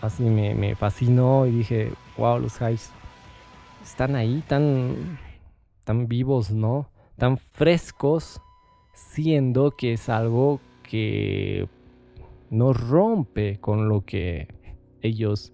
así 0.00 0.22
me, 0.22 0.74
fascinó 0.76 1.46
y 1.46 1.50
dije, 1.50 1.92
wow, 2.16 2.38
los 2.38 2.60
Hives 2.60 2.90
están 3.82 4.14
ahí 4.14 4.42
tan, 4.46 5.18
tan 5.84 6.06
vivos, 6.06 6.52
¿no? 6.52 6.88
Tan 7.18 7.36
frescos, 7.36 8.40
siendo 8.94 9.72
que 9.72 9.94
es 9.94 10.08
algo 10.08 10.60
que 10.82 11.68
no 12.48 12.72
rompe 12.72 13.58
con 13.60 13.88
lo 13.88 14.02
que 14.02 14.48
ellos 15.02 15.52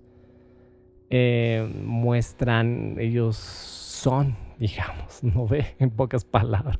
eh, 1.11 1.69
muestran, 1.85 2.97
ellos 2.99 3.37
son 3.37 4.37
digamos, 4.59 5.23
no 5.23 5.47
ve 5.47 5.75
en 5.79 5.91
pocas 5.91 6.25
palabras. 6.25 6.79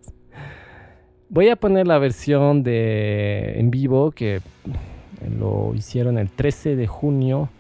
Voy 1.29 1.49
a 1.49 1.57
poner 1.57 1.87
la 1.87 1.99
versión 1.99 2.63
de 2.63 3.59
en 3.59 3.71
vivo 3.71 4.11
que 4.11 4.41
lo 5.39 5.75
hicieron 5.75 6.19
el 6.19 6.31
13 6.31 6.75
de 6.75 6.87
junio 6.87 7.51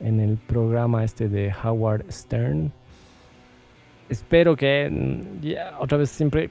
en 0.00 0.20
el 0.20 0.36
programa 0.36 1.04
este 1.04 1.28
de 1.28 1.52
Howard 1.64 2.04
Stern. 2.10 2.72
Espero 4.08 4.56
que 4.56 4.88
mm, 4.90 5.40
ya 5.42 5.76
otra 5.80 5.98
vez 5.98 6.10
siempre 6.10 6.50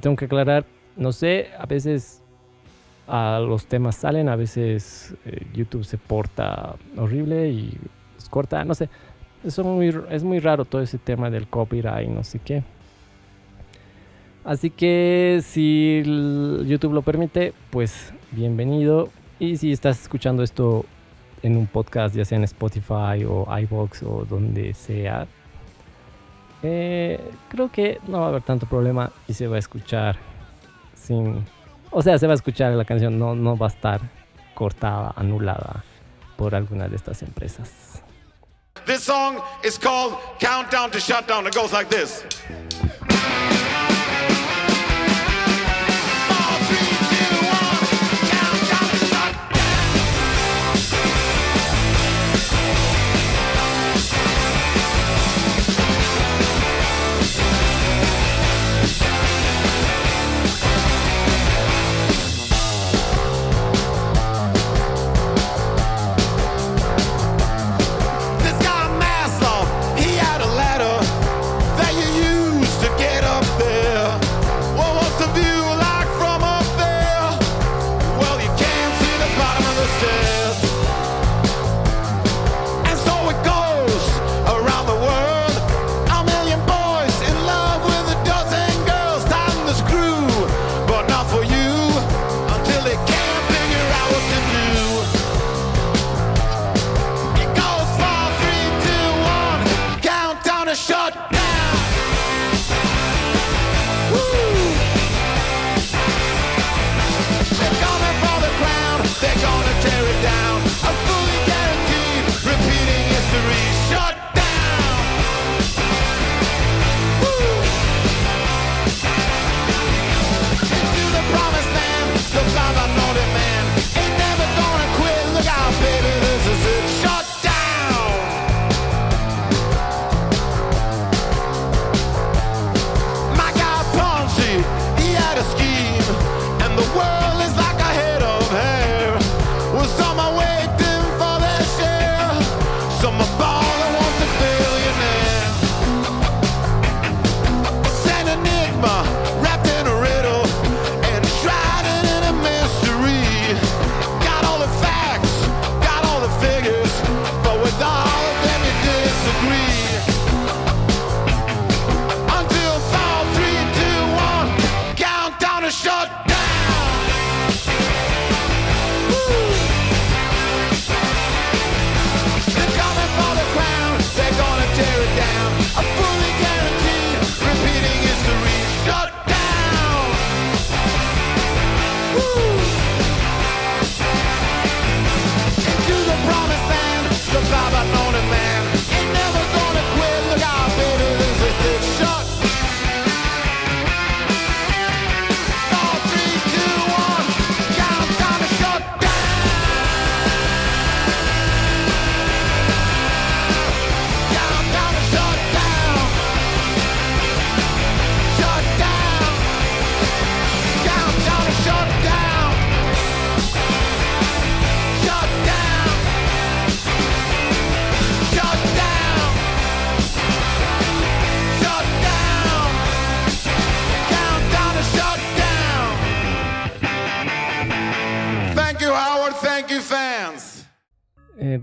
tengo 0.00 0.16
que 0.16 0.24
aclarar, 0.26 0.66
no 0.96 1.12
sé, 1.12 1.48
a 1.56 1.66
veces 1.66 2.22
los 3.08 3.66
temas 3.66 3.96
salen, 3.96 4.28
a 4.28 4.36
veces 4.36 5.14
eh, 5.24 5.46
YouTube 5.54 5.84
se 5.84 5.96
porta 5.96 6.76
horrible 6.96 7.48
y 7.50 7.76
es 8.16 8.28
corta, 8.28 8.64
no 8.64 8.74
sé. 8.74 8.88
Eso 9.44 9.64
muy, 9.64 9.94
es 10.10 10.24
muy 10.24 10.40
raro 10.40 10.64
todo 10.64 10.82
ese 10.82 10.98
tema 10.98 11.30
del 11.30 11.46
copyright 11.46 12.08
no 12.08 12.24
sé 12.24 12.38
qué. 12.40 12.62
Así 14.44 14.70
que 14.70 15.40
si 15.42 16.02
YouTube 16.66 16.92
lo 16.92 17.02
permite, 17.02 17.52
pues 17.70 18.12
bienvenido. 18.32 19.10
Y 19.38 19.56
si 19.56 19.72
estás 19.72 20.00
escuchando 20.02 20.42
esto 20.42 20.84
en 21.42 21.56
un 21.56 21.66
podcast, 21.66 22.14
ya 22.14 22.24
sea 22.24 22.38
en 22.38 22.44
Spotify 22.44 23.24
o 23.28 23.46
iBox 23.58 24.02
o 24.02 24.24
donde 24.28 24.74
sea, 24.74 25.26
eh, 26.62 27.20
creo 27.48 27.70
que 27.70 28.00
no 28.08 28.20
va 28.20 28.26
a 28.26 28.28
haber 28.30 28.42
tanto 28.42 28.66
problema 28.66 29.12
y 29.28 29.34
se 29.34 29.46
va 29.46 29.56
a 29.56 29.58
escuchar 29.60 30.16
sin. 30.94 31.44
O 31.90 32.02
sea, 32.02 32.18
se 32.18 32.26
va 32.26 32.32
a 32.32 32.36
escuchar 32.36 32.72
la 32.72 32.84
canción, 32.84 33.18
no, 33.18 33.34
no 33.34 33.56
va 33.56 33.66
a 33.66 33.70
estar 33.70 34.00
cortada, 34.54 35.12
anulada 35.16 35.84
por 36.36 36.54
alguna 36.54 36.88
de 36.88 36.96
estas 36.96 37.22
empresas. 37.22 38.02
This 38.86 39.02
song 39.02 39.40
is 39.64 39.78
called 39.78 40.16
Countdown 40.38 40.90
to 40.90 40.98
Shutdown. 40.98 41.46
It 41.46 41.54
goes 41.54 41.72
like 41.72 41.90
this. 41.90 42.24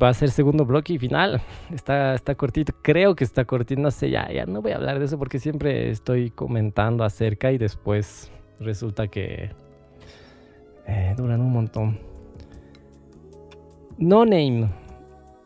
Va 0.02 0.10
a 0.10 0.14
ser 0.14 0.30
segundo 0.30 0.66
bloque 0.66 0.94
y 0.94 1.00
final. 1.00 1.42
Está, 1.74 2.14
está 2.14 2.36
cortito, 2.36 2.74
creo 2.82 3.16
que 3.16 3.24
está 3.24 3.46
cortito, 3.46 3.82
no 3.82 3.92
sé, 3.92 4.10
ya, 4.10 4.32
ya 4.32 4.46
no 4.46 4.62
voy 4.62 4.72
a 4.72 4.76
hablar 4.76 5.00
de 5.00 5.06
eso 5.06 5.18
porque 5.18 5.40
siempre 5.40 5.90
estoy 5.90 6.30
comentando 6.30 7.04
acerca 7.04 7.52
y 7.52 7.58
después 7.58 8.32
resulta 8.60 9.08
que 9.08 9.52
eh, 10.88 11.14
duran 11.18 11.42
un 11.42 11.52
montón. 11.52 12.00
No 13.98 14.26
Name, 14.26 14.70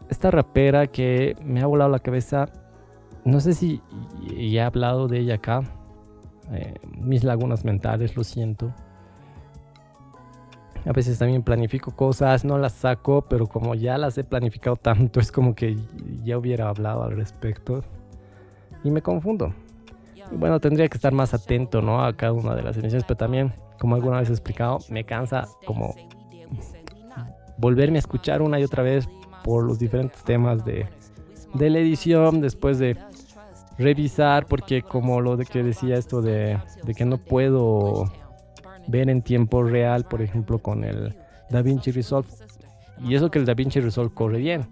esta 0.09 0.31
rapera 0.31 0.87
que 0.87 1.35
me 1.43 1.61
ha 1.61 1.67
volado 1.67 1.91
la 1.91 1.99
cabeza, 1.99 2.47
no 3.23 3.39
sé 3.39 3.53
si 3.53 3.81
ya 4.27 4.63
he 4.63 4.65
hablado 4.65 5.07
de 5.07 5.19
ella 5.19 5.35
acá, 5.35 5.61
eh, 6.51 6.73
mis 6.97 7.23
lagunas 7.23 7.63
mentales, 7.63 8.15
lo 8.15 8.23
siento. 8.23 8.73
A 10.85 10.91
veces 10.93 11.19
también 11.19 11.43
planifico 11.43 11.91
cosas, 11.91 12.45
no 12.45 12.57
las 12.57 12.73
saco, 12.73 13.25
pero 13.29 13.47
como 13.47 13.75
ya 13.75 13.97
las 13.97 14.17
he 14.17 14.23
planificado 14.23 14.75
tanto, 14.75 15.19
es 15.19 15.31
como 15.31 15.53
que 15.53 15.77
ya 16.23 16.37
hubiera 16.37 16.69
hablado 16.69 17.03
al 17.03 17.15
respecto. 17.15 17.83
Y 18.83 18.91
me 18.91 19.01
confundo. 19.01 19.53
Y 20.31 20.35
bueno, 20.35 20.59
tendría 20.59 20.87
que 20.87 20.95
estar 20.97 21.11
más 21.11 21.33
atento, 21.33 21.81
¿no? 21.81 22.03
A 22.03 22.13
cada 22.15 22.33
una 22.33 22.55
de 22.55 22.63
las 22.63 22.77
emisiones, 22.77 23.03
pero 23.07 23.17
también, 23.17 23.53
como 23.79 23.95
alguna 23.95 24.19
vez 24.19 24.29
he 24.29 24.33
explicado, 24.33 24.79
me 24.89 25.03
cansa 25.03 25.47
como 25.65 25.95
volverme 27.57 27.97
a 27.97 27.99
escuchar 27.99 28.41
una 28.41 28.59
y 28.59 28.63
otra 28.63 28.83
vez 28.83 29.09
por 29.43 29.65
los 29.65 29.79
diferentes 29.79 30.23
temas 30.23 30.63
de, 30.63 30.85
de 31.53 31.69
la 31.69 31.79
edición, 31.79 32.41
después 32.41 32.79
de 32.79 32.97
revisar, 33.77 34.45
porque 34.45 34.81
como 34.81 35.21
lo 35.21 35.37
de 35.37 35.45
que 35.45 35.63
decía 35.63 35.95
esto 35.95 36.21
de, 36.21 36.57
de 36.83 36.93
que 36.93 37.05
no 37.05 37.17
puedo 37.17 38.11
ver 38.89 39.09
en 39.09 39.21
tiempo 39.21 39.63
real, 39.63 40.03
por 40.05 40.21
ejemplo, 40.21 40.59
con 40.59 40.83
el 40.83 41.15
DaVinci 41.49 41.91
Resolve. 41.91 42.27
Y 43.03 43.15
eso 43.15 43.29
que 43.31 43.39
el 43.39 43.45
DaVinci 43.45 43.79
Resolve 43.79 44.13
corre 44.13 44.39
bien, 44.39 44.65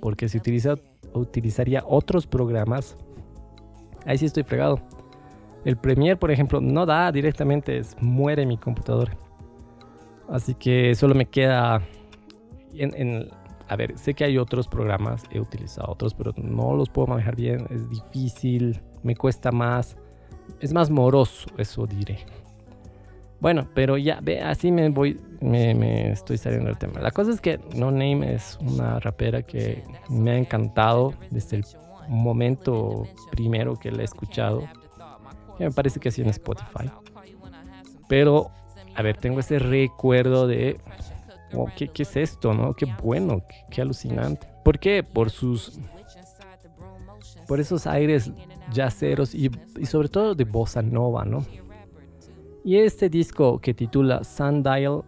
porque 0.00 0.28
si 0.28 0.38
utiliza, 0.38 0.76
utilizaría 1.12 1.82
otros 1.86 2.26
programas, 2.26 2.96
ahí 4.06 4.16
sí 4.16 4.26
estoy 4.26 4.44
fregado. 4.44 4.80
El 5.64 5.76
Premiere, 5.76 6.16
por 6.16 6.30
ejemplo, 6.30 6.60
no 6.60 6.86
da 6.86 7.10
directamente, 7.10 7.80
muere 8.00 8.46
mi 8.46 8.56
computador. 8.56 9.16
Así 10.28 10.54
que 10.54 10.94
solo 10.94 11.14
me 11.14 11.26
queda 11.26 11.82
en, 12.74 13.28
a 13.68 13.76
ver, 13.76 13.98
sé 13.98 14.14
que 14.14 14.24
hay 14.24 14.38
otros 14.38 14.68
programas, 14.68 15.24
he 15.30 15.40
utilizado 15.40 15.90
otros, 15.90 16.14
pero 16.14 16.32
no 16.36 16.74
los 16.74 16.90
puedo 16.90 17.08
manejar 17.08 17.36
bien, 17.36 17.66
es 17.70 17.88
difícil, 17.88 18.80
me 19.02 19.16
cuesta 19.16 19.50
más, 19.52 19.96
es 20.60 20.72
más 20.72 20.90
moroso, 20.90 21.48
eso 21.58 21.86
diré. 21.86 22.18
Bueno, 23.44 23.68
pero 23.74 23.98
ya, 23.98 24.20
ve, 24.22 24.40
así 24.40 24.72
me 24.72 24.88
voy, 24.88 25.20
me, 25.42 26.10
estoy 26.10 26.38
saliendo 26.38 26.68
del 26.68 26.78
tema. 26.78 26.98
La 27.02 27.10
cosa 27.10 27.30
es 27.30 27.42
que 27.42 27.60
No 27.76 27.90
Name 27.90 28.32
es 28.32 28.58
una 28.62 28.98
rapera 29.00 29.42
que 29.42 29.84
me 30.08 30.30
ha 30.30 30.38
encantado 30.38 31.12
desde 31.30 31.58
el 31.58 31.64
momento 32.08 33.06
primero 33.30 33.76
que 33.76 33.92
la 33.92 34.00
he 34.00 34.04
escuchado. 34.06 34.66
me 35.58 35.70
parece 35.70 36.00
que 36.00 36.10
sí 36.10 36.22
en 36.22 36.30
Spotify. 36.30 36.90
Pero, 38.08 38.50
a 38.94 39.02
ver, 39.02 39.18
tengo 39.18 39.40
ese 39.40 39.58
recuerdo 39.58 40.46
de, 40.46 40.80
¿qué, 41.76 41.90
es 41.94 42.16
esto? 42.16 42.54
no 42.54 42.72
Qué 42.72 42.86
bueno, 43.02 43.42
qué, 43.70 43.82
alucinante. 43.82 44.48
¿Por 44.64 44.78
qué? 44.78 45.02
Por 45.02 45.28
sus, 45.28 45.78
por 47.46 47.60
esos 47.60 47.86
aires 47.86 48.32
yaceros 48.72 49.34
y, 49.34 49.50
y 49.78 49.84
sobre 49.84 50.08
todo 50.08 50.34
de 50.34 50.44
bossa 50.44 50.80
nova, 50.80 51.26
¿no? 51.26 51.44
Y 52.64 52.78
este 52.78 53.10
disco 53.10 53.58
que 53.58 53.74
titula 53.74 54.24
Sundial, 54.24 55.02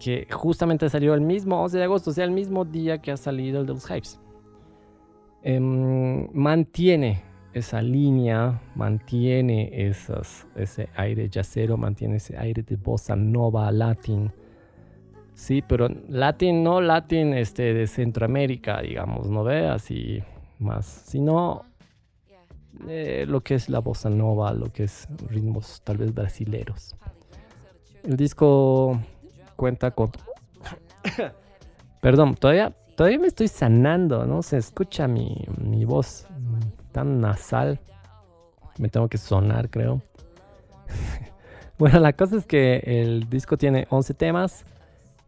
que 0.00 0.26
justamente 0.28 0.88
salió 0.88 1.14
el 1.14 1.20
mismo 1.20 1.62
11 1.62 1.78
de 1.78 1.84
agosto, 1.84 2.10
o 2.10 2.12
sea, 2.12 2.24
el 2.24 2.32
mismo 2.32 2.64
día 2.64 2.98
que 2.98 3.12
ha 3.12 3.16
salido 3.16 3.60
el 3.60 3.66
de 3.66 3.74
los 3.74 3.88
Hypes, 3.88 4.20
em, 5.44 6.28
mantiene 6.32 7.22
esa 7.54 7.80
línea, 7.80 8.60
mantiene 8.74 9.70
esas, 9.86 10.48
ese 10.56 10.88
aire 10.96 11.28
yacero, 11.28 11.76
mantiene 11.76 12.16
ese 12.16 12.36
aire 12.36 12.62
de 12.62 12.74
bossa 12.74 13.14
nova, 13.14 13.70
latín. 13.70 14.32
Sí, 15.34 15.62
pero 15.62 15.88
latín, 16.08 16.64
no 16.64 16.80
latín 16.80 17.34
este, 17.34 17.72
de 17.72 17.86
Centroamérica, 17.86 18.82
digamos, 18.82 19.30
no 19.30 19.44
ve 19.44 19.68
así 19.68 20.22
más, 20.58 20.86
sino 20.86 21.66
eh, 22.88 23.24
lo 23.28 23.40
que 23.40 23.54
es 23.54 23.68
la 23.68 23.78
bossa 23.80 24.10
nova, 24.10 24.52
lo 24.52 24.72
que 24.72 24.84
es 24.84 25.08
ritmos 25.28 25.82
tal 25.82 25.98
vez 25.98 26.12
brasileros. 26.14 26.96
El 28.02 28.16
disco 28.16 29.00
cuenta 29.56 29.92
con... 29.92 30.10
Perdón, 32.00 32.34
todavía, 32.34 32.74
todavía 32.96 33.18
me 33.18 33.28
estoy 33.28 33.48
sanando, 33.48 34.26
¿no? 34.26 34.42
Se 34.42 34.56
escucha 34.56 35.06
mi, 35.06 35.46
mi 35.58 35.84
voz 35.84 36.26
tan 36.90 37.20
nasal. 37.20 37.80
Me 38.78 38.88
tengo 38.88 39.08
que 39.08 39.18
sonar, 39.18 39.70
creo. 39.70 40.02
bueno, 41.78 42.00
la 42.00 42.12
cosa 42.12 42.36
es 42.36 42.46
que 42.46 42.82
el 42.84 43.28
disco 43.28 43.56
tiene 43.56 43.86
11 43.90 44.14
temas. 44.14 44.64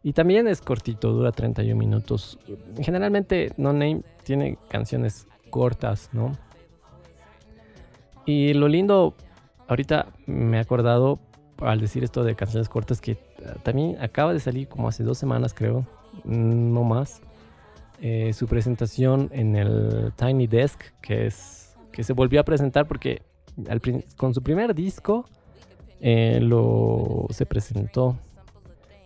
Y 0.03 0.13
también 0.13 0.47
es 0.49 0.61
cortito, 0.61 1.13
dura 1.13 1.33
31 1.33 1.79
minutos. 1.79 2.39
Generalmente 2.79 3.53
No 3.57 3.73
Name 3.73 4.03
tiene 4.23 4.59
canciones 4.69 5.27
cortas, 5.49 6.11
¿no? 6.13 6.33
Y 8.27 8.55
lo 8.55 8.69
lindo, 8.69 9.15
ahorita 9.69 10.09
me 10.27 10.57
he 10.57 10.61
acordado 10.61 11.19
al 11.59 11.81
decir 11.81 12.05
esto 12.05 12.25
de 12.25 12.35
canciones 12.35 12.69
cortas 12.69 13.01
que 13.01 13.19
ah, 13.47 13.55
también 13.63 13.97
acaba 14.01 14.33
de 14.33 14.41
salir 14.41 14.69
como 14.69 14.89
hace 14.89 15.05
dos 15.05 15.19
semanas 15.19 15.55
creo, 15.55 15.87
no 16.25 16.85
más, 16.85 17.21
eh, 18.01 18.33
su 18.33 18.47
presentación 18.47 19.31
en 19.33 19.57
el 19.57 20.13
Tiny 20.17 20.47
Desk 20.47 20.81
que 21.01 21.27
es 21.27 21.77
que 21.93 22.03
se 22.03 22.13
volvió 22.13 22.41
a 22.41 22.45
presentar 22.45 22.89
porque 22.89 23.23
con 24.17 24.35
su 24.35 24.43
primer 24.43 24.75
disco 24.75 25.27
eh, 26.01 26.41
lo 26.41 27.27
se 27.31 27.47
presentó. 27.47 28.19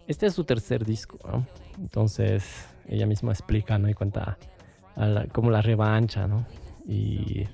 Este 0.06 0.24
es 0.24 0.32
su 0.32 0.44
tercer 0.44 0.86
disco, 0.86 1.18
entonces 1.78 2.66
ella 2.88 3.06
misma 3.06 3.32
explica, 3.32 3.78
¿no? 3.78 3.90
Y 3.90 3.94
cuenta 3.94 4.38
como 5.32 5.50
la 5.50 5.60
revancha, 5.60 6.26
¿no? 6.26 6.46
Y 6.86 7.44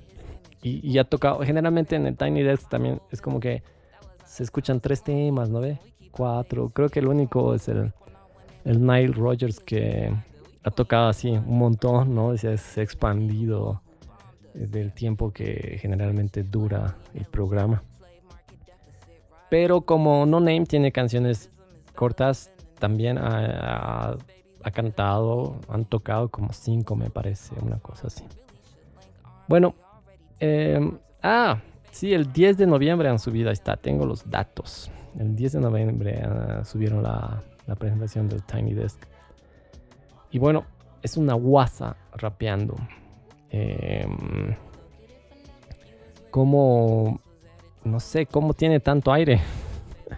y, 0.64 0.81
y, 0.83 0.98
ha 0.98 1.05
tocado, 1.05 1.40
generalmente 1.40 1.94
en 1.94 2.07
el 2.07 2.16
Tiny 2.16 2.42
Desk 2.42 2.68
también 2.68 3.00
es 3.12 3.20
como 3.20 3.38
que 3.38 3.62
se 4.24 4.42
escuchan 4.42 4.81
tres 4.81 5.05
temas, 5.05 5.48
¿no 5.50 5.61
ve? 5.61 5.79
cuatro. 6.14 6.70
Creo 6.70 6.88
que 6.88 7.00
el 7.00 7.09
único 7.09 7.55
es 7.55 7.68
el, 7.68 7.92
el 8.64 8.81
Nile 8.81 9.12
Rogers 9.12 9.61
que 9.61 10.14
ha 10.62 10.70
tocado 10.70 11.09
así 11.09 11.31
un 11.31 11.59
montón, 11.59 12.14
¿no? 12.14 12.37
Se 12.37 12.48
ha 12.48 12.83
expandido 12.83 13.83
eh, 14.55 14.66
del 14.66 14.92
tiempo 14.92 15.33
que 15.33 15.79
generalmente 15.81 16.42
dura 16.42 16.96
el 17.14 17.24
programa. 17.27 17.83
Pero 19.50 19.83
como 19.83 20.24
No 20.27 20.40
Name 20.40 20.66
tiene 20.66 20.90
canciones 20.90 21.50
cortas, 21.94 22.50
también 22.79 23.18
ha, 23.18 24.16
cantado, 24.72 25.61
han 25.68 25.85
tocado 25.85 26.29
como 26.29 26.53
cinco, 26.53 26.96
me 26.96 27.11
parece, 27.11 27.55
una 27.61 27.79
cosa 27.79 28.09
así. 28.09 28.24
Bueno, 29.46 29.74
em, 30.44 30.98
ah, 31.22 31.61
sí, 31.90 32.12
el 32.12 32.33
10 32.33 32.59
de 32.59 32.66
noviembre 32.66 33.09
han 33.09 33.18
subido, 33.18 33.48
ahí 33.48 33.54
está, 33.54 33.76
tengo 33.76 34.07
los 34.07 34.28
datos. 34.28 34.90
El 35.18 35.37
10 35.37 35.52
de 35.52 35.61
noviembre 35.61 36.22
ah, 36.22 36.64
subieron 36.64 37.02
la, 37.02 37.42
la, 37.66 37.74
presentación 37.74 38.28
del 38.28 38.42
Tiny 38.42 38.74
Desk. 38.74 39.00
Y 40.30 40.38
bueno, 40.38 40.64
es 41.02 41.16
una 41.16 41.35
guasa 41.35 41.96
rapeando. 42.12 42.76
Em, 43.50 44.57
como, 46.30 47.20
no 47.85 48.00
sé, 48.00 48.26
cómo 48.26 48.54
tiene 48.54 48.80
tanto 48.80 49.12
aire. 49.12 49.40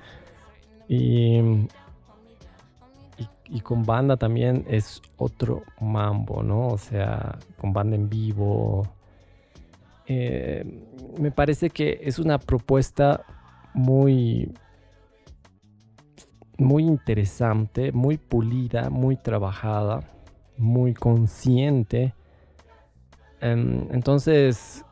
y, 0.88 1.38
y, 3.48 3.60
con 3.60 3.82
banda 3.84 4.16
también 4.16 4.64
es 4.66 5.02
otro 5.18 5.62
mambo, 5.80 6.42
¿no? 6.42 6.68
O 6.68 6.78
sea, 6.78 7.38
con 7.60 7.74
banda 7.74 7.96
en 7.96 8.08
vivo. 8.08 8.88
Eh, 10.06 10.64
me 11.18 11.30
parece 11.30 11.70
que 11.70 12.00
es 12.02 12.18
una 12.18 12.38
propuesta 12.38 13.24
muy 13.74 14.52
muy 16.58 16.84
interesante, 16.84 17.92
muy 17.92 18.16
pulida, 18.16 18.88
muy 18.88 19.16
trabajada, 19.16 20.00
muy 20.56 20.94
consciente. 20.94 22.14
Em, 23.40 23.88
entonces, 23.92 24.84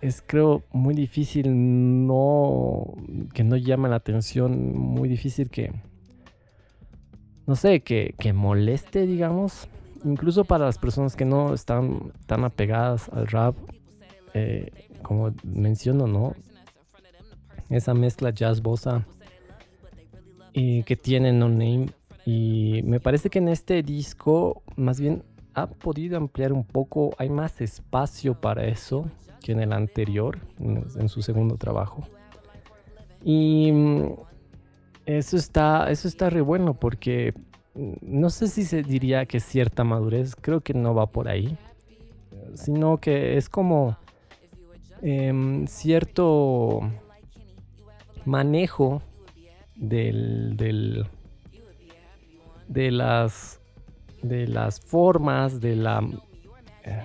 es 0.00 0.22
creo 0.26 0.62
muy 0.72 0.94
difícil 0.94 2.06
no 2.06 2.94
que 3.34 3.44
no 3.44 3.56
llame 3.56 3.88
la 3.88 3.96
atención, 3.96 4.74
muy 4.74 5.08
difícil 5.08 5.50
que 5.50 5.72
no 7.48 7.56
sé, 7.56 7.80
que, 7.80 8.32
moleste, 8.34 9.06
digamos, 9.06 9.68
incluso 10.04 10.44
para 10.44 10.66
las 10.66 10.76
personas 10.76 11.16
que 11.16 11.24
no 11.24 11.54
están 11.54 12.12
tan 12.26 12.44
apegadas 12.44 13.08
al 13.08 13.26
rap, 13.26 13.56
eh, 14.38 14.88
como 15.02 15.34
menciono, 15.42 16.06
¿no? 16.06 16.34
Esa 17.70 17.94
mezcla 17.94 18.30
jazz 18.30 18.62
bossa 18.62 19.06
y 20.52 20.82
que 20.84 20.96
tiene 20.96 21.32
No 21.32 21.48
Name 21.48 21.86
y 22.24 22.82
me 22.84 23.00
parece 23.00 23.30
que 23.30 23.38
en 23.38 23.48
este 23.48 23.82
disco 23.82 24.62
más 24.76 25.00
bien 25.00 25.22
ha 25.54 25.66
podido 25.66 26.16
ampliar 26.16 26.52
un 26.52 26.64
poco, 26.64 27.14
hay 27.18 27.30
más 27.30 27.60
espacio 27.60 28.34
para 28.34 28.64
eso 28.64 29.10
que 29.42 29.52
en 29.52 29.60
el 29.60 29.72
anterior, 29.72 30.38
en, 30.60 31.08
su 31.08 31.22
segundo 31.22 31.56
trabajo. 31.56 32.02
Y 33.24 33.72
mm, 33.72 34.12
eso 35.06 35.36
está, 35.36 35.90
eso 35.90 36.06
está 36.06 36.30
re 36.30 36.42
bueno 36.42 36.74
porque 36.74 37.34
mm, 37.74 37.92
no 38.02 38.30
sé 38.30 38.48
si 38.48 38.64
se 38.64 38.82
diría 38.82 39.26
que 39.26 39.40
cierta 39.40 39.84
madurez, 39.84 40.36
creo 40.36 40.60
que 40.60 40.74
no 40.74 40.94
va 40.94 41.06
por 41.06 41.28
ahí, 41.28 41.56
sino 42.54 42.98
que 42.98 43.36
es 43.36 43.48
como 43.48 43.96
em, 45.02 45.66
cierto 45.66 46.80
manejo 48.24 49.02
del, 49.74 50.56
de 52.66 52.90
las 52.90 53.60
de 54.22 54.48
las 54.48 54.80
formas 54.80 55.60
de 55.60 55.76
la 55.76 56.02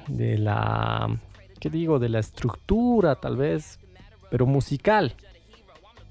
de 0.08 0.38
la 0.38 1.19
¿qué 1.63 1.69
digo? 1.69 1.97
De 1.97 2.10
la 2.10 2.19
estructura 2.19 3.15
tal 3.15 3.38
vez, 3.38 3.79
pero 4.29 4.45
musical, 4.45 5.13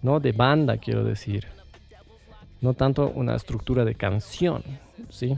¿no? 0.00 0.18
De 0.18 0.32
banda, 0.32 0.78
quiero 0.78 1.04
decir. 1.04 1.46
No 2.62 2.72
tanto 2.72 3.12
una 3.14 3.34
estructura 3.34 3.84
de 3.84 3.94
canción, 3.94 4.62
¿sí? 5.10 5.36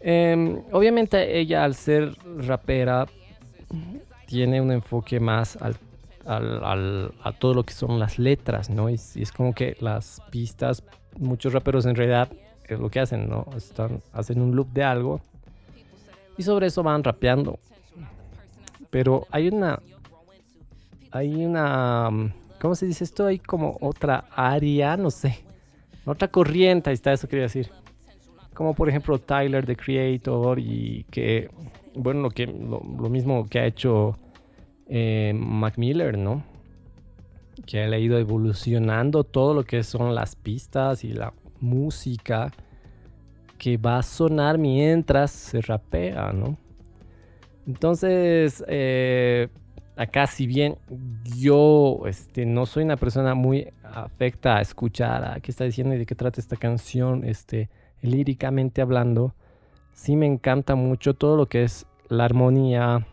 Em, 0.00 0.62
obviamente 0.72 1.38
ella 1.38 1.64
al 1.64 1.74
ser 1.74 2.16
rapera 2.38 3.06
tiene 4.26 4.60
un 4.60 4.72
enfoque 4.72 5.20
más 5.20 5.58
al, 5.60 5.76
a 7.22 7.32
todo 7.32 7.54
lo 7.54 7.64
que 7.64 7.72
son 7.72 7.98
las 7.98 8.18
letras, 8.18 8.68
¿no? 8.68 8.90
Y, 8.90 8.94
es 8.94 9.32
como 9.32 9.54
que 9.54 9.76
las 9.80 10.22
pistas, 10.30 10.84
muchos 11.16 11.52
raperos 11.52 11.86
en 11.86 11.96
realidad 11.96 12.30
es 12.64 12.78
lo 12.78 12.90
que 12.90 13.00
hacen, 13.00 13.28
¿no? 13.28 13.46
Están, 13.56 14.02
hacen 14.12 14.42
un 14.42 14.54
loop 14.54 14.68
de 14.72 14.84
algo 14.84 15.20
y 16.36 16.42
sobre 16.42 16.68
eso 16.68 16.82
van 16.82 17.02
rapeando. 17.02 17.58
Pero 18.90 19.26
hay 19.30 19.48
una. 19.48 19.80
Hay 21.10 21.44
una. 21.44 22.32
¿Cómo 22.60 22.74
se 22.74 22.86
dice 22.86 23.04
esto? 23.04 23.26
Hay 23.26 23.38
como 23.38 23.76
otra 23.80 24.24
área, 24.34 24.96
no 24.96 25.10
sé. 25.10 25.44
Otra 26.04 26.28
corriente, 26.28 26.90
ahí 26.90 26.94
está, 26.94 27.12
eso 27.12 27.28
quería 27.28 27.44
decir. 27.44 27.70
Como 28.54 28.74
por 28.74 28.88
ejemplo 28.88 29.18
Tyler, 29.18 29.66
The 29.66 29.76
Creator, 29.76 30.58
y 30.58 31.04
que. 31.10 31.50
Bueno, 32.00 32.22
lo, 32.22 32.30
que, 32.30 32.46
lo, 32.46 32.80
mismo 33.08 33.46
que 33.46 33.58
ha 33.58 33.66
hecho 33.66 34.16
eh, 34.86 35.32
Mac 35.34 35.78
Miller, 35.78 36.16
¿no? 36.16 36.44
Que 37.66 37.80
ha 37.80 37.98
ido 37.98 38.18
evolucionando 38.18 39.24
todo 39.24 39.52
lo 39.52 39.64
que 39.64 39.82
son 39.82 40.14
las 40.14 40.36
pistas 40.36 41.02
y 41.02 41.12
la 41.12 41.34
música 41.60 42.52
que 43.58 43.78
va 43.78 43.98
a 43.98 44.02
sonar 44.04 44.58
mientras 44.58 45.32
se 45.32 45.60
rapea, 45.60 46.32
¿no? 46.32 46.56
Entonces, 47.66 48.64
eh, 48.68 49.48
acá 49.96 50.28
si 50.28 50.46
bien 50.46 50.78
yo 51.36 52.02
este, 52.06 52.46
no 52.46 52.64
soy 52.64 52.84
una 52.84 52.96
persona 52.96 53.34
muy 53.34 53.72
afecta 53.82 54.58
a 54.58 54.60
escuchar 54.60 55.24
a 55.24 55.40
qué 55.40 55.50
está 55.50 55.64
diciendo 55.64 55.96
y 55.96 55.98
de 55.98 56.06
qué 56.06 56.14
trata 56.14 56.40
esta 56.40 56.56
canción, 56.56 57.24
este, 57.24 57.68
líricamente 58.02 58.80
hablando, 58.82 59.34
sí 59.92 60.14
me 60.14 60.26
encanta 60.26 60.76
mucho 60.76 61.14
todo 61.14 61.36
lo 61.36 61.46
que 61.46 61.64
es 61.64 61.87
la 62.08 62.24
armonía, 62.24 63.06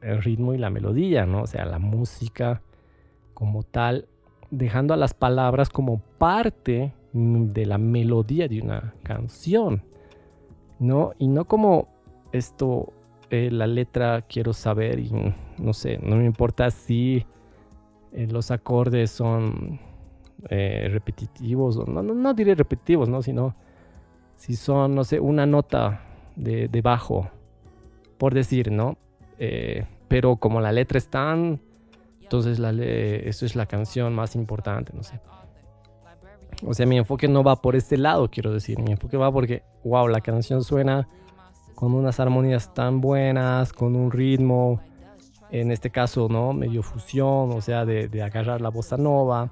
el 0.00 0.22
ritmo 0.22 0.54
y 0.54 0.58
la 0.58 0.70
melodía, 0.70 1.26
¿no? 1.26 1.42
O 1.42 1.46
sea, 1.46 1.64
la 1.64 1.78
música 1.78 2.62
como 3.34 3.62
tal, 3.62 4.06
dejando 4.50 4.94
a 4.94 4.96
las 4.96 5.14
palabras 5.14 5.68
como 5.70 6.00
parte 6.18 6.92
de 7.12 7.66
la 7.66 7.78
melodía 7.78 8.48
de 8.48 8.60
una 8.60 8.94
canción. 9.02 9.82
¿no? 10.80 11.12
Y 11.18 11.28
no 11.28 11.44
como 11.44 11.88
esto, 12.32 12.92
eh, 13.28 13.50
la 13.52 13.68
letra 13.68 14.22
quiero 14.22 14.52
saber 14.52 14.98
y 14.98 15.12
no 15.58 15.72
sé, 15.72 15.98
no 16.02 16.16
me 16.16 16.24
importa 16.24 16.70
si 16.70 17.24
eh, 18.12 18.26
los 18.28 18.50
acordes 18.50 19.10
son 19.10 19.78
eh, 20.48 20.88
repetitivos, 20.90 21.76
no, 21.86 22.02
no, 22.02 22.14
no, 22.14 22.34
diré 22.34 22.54
repetitivos, 22.54 23.08
¿no? 23.08 23.22
Sino 23.22 23.54
si 24.36 24.56
son, 24.56 24.94
no 24.94 25.04
sé, 25.04 25.20
una 25.20 25.44
nota 25.44 26.02
de, 26.34 26.80
bajo, 26.82 27.28
por 28.20 28.34
decir, 28.34 28.70
¿no? 28.70 28.96
pero 30.08 30.36
como 30.36 30.60
la 30.60 30.70
letra 30.70 30.98
es 30.98 31.08
tan, 31.08 31.62
entonces 32.20 32.58
la 32.58 32.72
eso 32.72 33.46
es 33.46 33.56
la 33.56 33.64
canción 33.64 34.12
más 34.14 34.36
importante, 34.36 34.92
no. 34.92 35.00
O 36.66 36.74
sea, 36.74 36.84
mi 36.84 36.98
enfoque 36.98 37.26
no 37.26 37.42
va 37.42 37.56
por 37.56 37.74
este 37.74 37.96
lado, 37.96 38.28
quiero 38.28 38.52
decir. 38.52 38.78
Mi 38.80 38.92
enfoque 38.92 39.16
va 39.16 39.32
porque, 39.32 39.62
wow, 39.82 40.08
la 40.08 40.20
canción 40.20 40.62
suena 40.62 41.08
con 41.74 41.94
unas 41.94 42.20
armonías 42.20 42.74
tan 42.74 43.00
buenas, 43.00 43.72
con 43.72 43.96
un 43.96 44.10
ritmo, 44.10 44.82
en 45.50 45.70
este 45.70 45.90
caso, 45.90 46.28
¿no? 46.30 46.52
Medio 46.52 46.82
fusión, 46.82 47.52
o 47.52 47.60
sea, 47.62 47.86
de, 47.86 48.22
agarrar 48.22 48.60
la 48.60 48.68
bossa 48.68 48.98
nova 48.98 49.50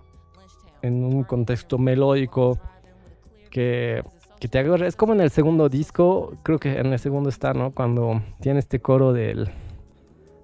en 0.83 1.03
un 1.03 1.25
contexto 1.25 1.79
melódico 1.79 2.59
que, 3.51 4.03
que 4.39 4.49
te 4.49 4.59
agarra. 4.59 4.87
Es 4.87 4.97
como 4.97 5.13
en 5.13 5.21
el 5.21 5.31
segundo 5.31 5.69
disco, 5.69 6.35
creo 6.43 6.59
que 6.59 6.79
en 6.79 6.93
el 6.93 6.99
segundo 6.99 7.29
está, 7.29 7.53
¿no? 7.53 7.73
Cuando 7.73 8.23
tiene 8.41 8.59
este 8.59 8.81
coro 8.81 9.13
del, 9.13 9.51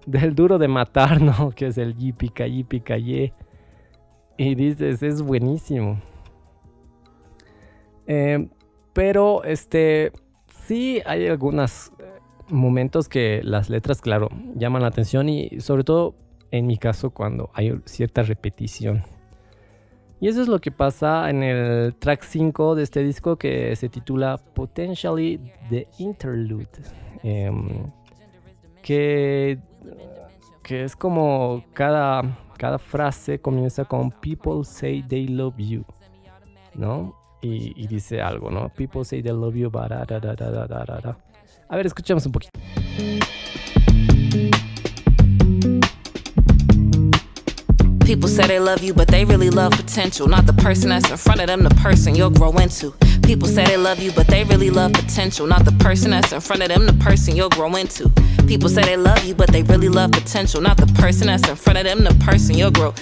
del 0.07 0.35
duro 0.35 0.59
de 0.59 0.69
matar, 0.69 1.21
¿no? 1.23 1.51
Que 1.51 1.67
es 1.69 1.79
el 1.79 1.97
yipica, 1.97 2.47
yipica, 2.47 2.97
ye. 2.97 3.33
Y 4.37 4.55
dices, 4.55 5.03
es 5.03 5.23
buenísimo. 5.23 6.01
Eh, 8.07 8.49
pero 8.93 9.45
este 9.45 10.13
sí 10.67 11.01
hay 11.07 11.27
algunos 11.27 11.93
eh, 11.99 12.05
momentos 12.49 13.09
que 13.09 13.41
las 13.43 13.71
letras, 13.71 14.01
claro, 14.01 14.29
llaman 14.55 14.83
la 14.83 14.89
atención 14.89 15.29
y 15.29 15.61
sobre 15.61 15.85
todo 15.85 16.15
en 16.51 16.67
mi 16.67 16.77
caso 16.77 17.11
cuando 17.11 17.51
hay 17.55 17.81
cierta 17.85 18.23
repetición. 18.23 19.03
Y 20.25 20.29
eso 20.29 20.41
es 20.41 20.49
lo 20.49 20.59
que 20.59 20.71
pasa 20.71 21.29
en 21.29 21.43
el 21.43 21.95
track 21.97 22.23
5 22.23 22.77
de 22.77 22.83
este 22.83 23.05
disco 23.05 23.37
que 23.37 23.77
se 23.77 23.91
titula 23.91 24.39
Potentially 24.39 25.39
the 25.69 25.87
Interlude. 25.99 26.67
Em, 27.23 27.93
que, 28.81 29.59
que 30.63 30.85
es 30.85 30.97
como 30.97 31.63
cada 31.75 32.23
cada 32.57 32.79
frase 32.79 33.39
comienza 33.39 33.85
con 33.85 34.11
People 34.11 34.65
say 34.65 35.03
they 35.03 35.29
love 35.29 35.59
you, 35.59 35.85
¿no? 36.73 37.15
Y, 37.43 37.87
dice 37.87 38.23
algo, 38.23 38.51
¿no? 38.51 38.71
People 38.71 39.05
say 39.05 39.23
they 39.23 39.31
love 39.31 39.55
you, 39.55 39.71
A 41.69 41.77
ver, 41.77 41.85
escuchemos 41.85 42.25
un 42.25 42.33
poquito. 42.33 42.51
People 48.05 48.29
say 48.29 48.47
they 48.47 48.61
love 48.61 48.83
you, 48.83 48.93
but 48.93 49.09
they 49.09 49.25
really 49.25 49.49
love 49.49 49.73
potential. 49.73 50.29
Not 50.29 50.45
the 50.45 50.53
person 50.53 50.91
that's 50.91 51.11
in 51.11 51.17
front 51.17 51.41
of 51.41 51.47
them, 51.47 51.63
the 51.63 51.75
person 51.77 52.15
you'll 52.15 52.29
grow 52.31 52.53
into. 52.59 52.93
People 53.23 53.49
say 53.49 53.65
they 53.65 53.79
love 53.79 53.99
you, 53.99 54.13
but 54.13 54.27
they 54.27 54.45
really 54.45 54.69
love 54.69 54.93
potential. 54.93 55.47
Not 55.47 55.65
the 55.65 55.73
person 55.73 56.11
that's 56.11 56.31
in 56.31 56.41
front 56.41 56.63
of 56.63 56.69
them, 56.69 56.85
the 56.85 56.93
person 57.03 57.35
you'll 57.35 57.49
grow 57.49 57.75
into. 57.77 58.11
People 58.47 58.69
say 58.69 58.83
they 58.83 58.99
love 58.99 59.25
you, 59.25 59.35
but 59.35 59.51
they 59.51 59.63
really 59.63 59.89
love 59.89 60.13
potential. 60.13 60.61
Not 60.61 60.77
the 60.77 60.87
person 61.01 61.29
that's 61.29 61.49
in 61.49 61.57
front 61.57 61.79
of 61.79 61.85
them, 61.85 62.05
the 62.05 62.15
person 62.23 62.59
you'll 62.59 62.71
grow. 62.71 62.93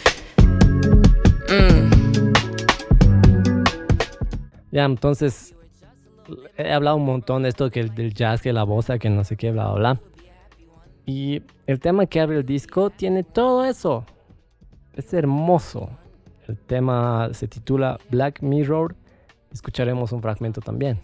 Mm. 1.48 1.90
Ya, 4.70 4.84
entonces 4.84 5.54
he 6.56 6.72
hablado 6.72 6.96
un 6.96 7.04
montón 7.04 7.42
de 7.42 7.48
esto 7.48 7.70
que 7.70 7.84
del 7.84 8.14
jazz, 8.14 8.40
que 8.40 8.52
la 8.52 8.62
bossa, 8.62 9.00
que 9.00 9.10
no 9.10 9.24
sé 9.24 9.36
qué, 9.36 9.50
bla, 9.50 9.72
bla, 9.72 9.74
bla. 9.74 10.00
Y 11.06 11.42
el 11.66 11.80
tema 11.80 12.06
que 12.06 12.20
abre 12.20 12.36
el 12.38 12.46
disco 12.46 12.90
tiene 12.90 13.24
todo 13.24 13.64
eso. 13.64 14.06
Es 14.94 15.14
hermoso. 15.14 15.88
El 16.46 16.58
tema 16.58 17.30
se 17.32 17.48
titula 17.48 17.98
Black 18.10 18.42
Mirror. 18.42 18.94
Escucharemos 19.50 20.12
un 20.12 20.20
fragmento 20.20 20.60
también. 20.60 21.00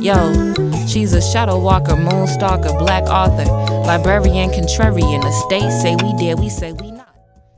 Yo, 0.00 0.14
She's 0.86 1.12
a 1.14 1.20
shadow 1.20 1.58
walker, 1.58 1.96
moonstalker, 1.96 2.72
black 2.78 3.08
author, 3.08 3.44
librarian, 3.86 4.50
contrarian. 4.50 5.20
The 5.20 5.30
state 5.30 5.70
say 5.70 5.96
we 6.02 6.12
did, 6.14 6.38
we 6.40 6.50
say 6.50 6.72
we 6.72 6.90
not. 6.90 7.06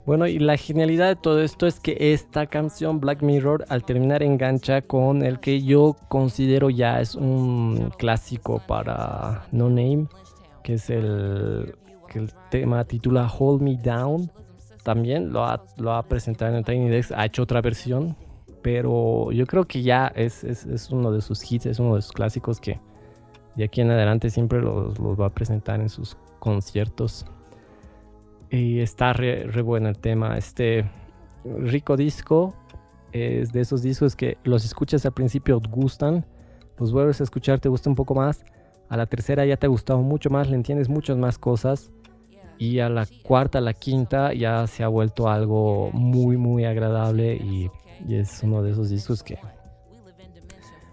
Bueno, 0.05 0.27
y 0.27 0.39
la 0.39 0.57
genialidad 0.57 1.09
de 1.09 1.17
todo 1.17 1.43
esto 1.43 1.67
es 1.67 1.81
que 1.81 1.97
esta 2.13 2.47
canción 2.47 3.01
Black 3.01 3.23
Mirror 3.23 3.67
al 3.69 3.85
terminar 3.85 4.23
engancha 4.23 4.81
con 4.83 5.23
el 5.23 5.39
que 5.39 5.63
yo 5.63 5.97
considero 6.09 6.71
ya 6.71 7.01
es 7.01 7.15
un 7.15 7.93
clásico 7.99 8.63
para 8.67 9.47
No 9.53 9.69
Name, 9.69 10.07
que 10.63 10.75
es 10.75 10.89
el 10.89 11.77
que 12.09 12.21
el 12.21 12.33
tema 12.51 12.85
titula 12.85 13.27
Hold 13.27 13.61
Me 13.61 13.77
Down. 13.77 14.31
También 14.83 15.31
lo 15.31 15.45
ha, 15.45 15.63
lo 15.77 15.93
ha 15.93 16.03
presentado 16.03 16.57
en 16.57 16.65
Tiny 16.65 16.89
Desk, 16.89 17.13
ha 17.15 17.27
hecho 17.27 17.43
otra 17.43 17.61
versión, 17.61 18.17
pero 18.63 19.31
yo 19.33 19.47
creo 19.47 19.67
que 19.67 19.83
ya 19.83 20.11
es, 20.15 20.43
es, 20.45 20.65
es 20.65 20.89
uno 20.91 21.13
de 21.13 21.21
sus 21.21 21.51
hits, 21.51 21.67
es 21.67 21.79
uno 21.79 21.97
de 21.97 22.03
sus 22.03 22.13
clásicos 22.13 22.61
que 22.61 22.81
y 23.59 23.65
aquí 23.65 23.81
en 23.81 23.91
adelante 23.91 24.31
siempre 24.31 24.63
los, 24.63 24.95
va 25.01 25.27
a 25.27 25.31
presentar 25.31 25.81
en 25.81 25.89
sus 25.89 26.17
conciertos. 26.39 27.27
Y 28.51 28.79
está 28.79 29.13
re, 29.13 29.51
bueno 29.63 29.89
el 29.89 29.99
tema. 29.99 30.39
Este 30.39 30.89
rico 31.45 31.97
disco 31.97 32.55
es 33.11 33.53
de 33.53 33.61
esos 33.61 33.83
discos 33.83 34.15
que 34.15 34.39
los 34.45 34.65
escuchas 34.65 35.05
al 35.07 35.13
principio 35.13 35.59
te 35.59 35.69
gustan, 35.69 36.25
los 36.79 36.93
vuelves 36.93 37.21
a 37.21 37.25
escuchar, 37.25 37.59
te 37.59 37.69
gusta 37.69 37.91
un 37.91 37.97
poco 37.97 38.15
más. 38.15 38.45
A 38.89 38.97
la 38.97 39.07
tercera 39.07 39.45
ya 39.45 39.57
te 39.57 39.67
ha 39.67 39.69
gustado 39.69 40.03
mucho 40.03 40.31
más, 40.31 40.49
le 40.49 40.55
entiendes 40.55 40.89
muchas 40.89 41.17
más 41.17 41.37
cosas. 41.37 41.91
Y 42.59 42.79
a 42.79 42.89
la 42.89 43.09
cuarta, 43.25 43.59
a 43.59 43.61
la 43.61 43.73
quinta 43.75 44.35
ya 44.35 44.69
se 44.69 44.85
ha 44.85 44.89
vuelto 44.89 45.29
algo 45.29 45.91
muy, 45.93 46.37
muy 46.37 46.65
agradable. 46.65 47.35
Y, 47.35 47.69
y 48.07 48.15
es 48.15 48.41
uno 48.45 48.63
de 48.63 48.71
esos 48.71 48.89
discos 48.89 49.25
que 49.25 49.37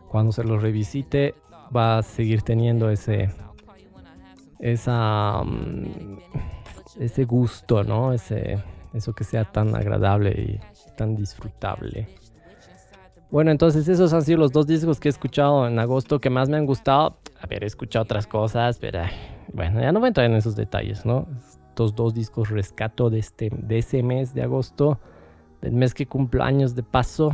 cuando 0.09 0.31
se 0.31 0.43
los 0.43 0.61
revisite 0.63 1.35
va 1.75 1.97
a 1.97 2.03
seguir 2.03 2.41
teniendo 2.41 2.89
ese 2.89 3.29
esa 4.59 5.43
mm, 5.43 6.19
ese 6.99 7.25
gusto, 7.25 7.83
¿no? 7.83 8.13
Ese 8.13 8.63
eso 8.93 9.13
que 9.13 9.23
sea 9.23 9.43
tan 9.43 9.75
agradable 9.75 10.31
y 10.31 10.59
tan 10.95 11.15
disfrutable. 11.15 12.07
Bueno, 13.29 13.51
entonces 13.51 13.87
esos 13.89 14.13
han 14.13 14.21
sido 14.21 14.37
los 14.37 14.51
dos 14.51 14.65
discos 14.67 14.99
que 14.99 15.09
he 15.09 15.11
escuchado 15.11 15.67
en 15.67 15.77
agosto 15.79 16.21
que 16.21 16.29
más 16.29 16.47
me 16.47 16.57
han 16.57 16.65
gustado. 16.65 17.17
A 17.41 17.47
ver, 17.47 17.63
he 17.63 17.67
escuchado 17.67 18.03
otras 18.03 18.27
cosas, 18.27 18.77
pero 18.79 19.01
bueno, 19.53 19.81
ya 19.81 19.91
no 19.91 19.99
voy 19.99 20.07
a 20.07 20.09
entrar 20.09 20.27
en 20.27 20.35
esos 20.35 20.55
detalles, 20.55 21.05
¿no? 21.05 21.27
Estos 21.69 21.95
dos 21.95 22.13
discos 22.13 22.49
rescato 22.49 23.09
de, 23.09 23.19
este, 23.19 23.49
de 23.51 23.79
ese 23.79 24.03
mes 24.03 24.33
de 24.33 24.43
agosto, 24.43 24.99
del 25.61 25.73
mes 25.73 25.93
que 25.93 26.05
cumplo 26.05 26.43
años 26.43 26.75
de 26.75 26.83
paso. 26.83 27.33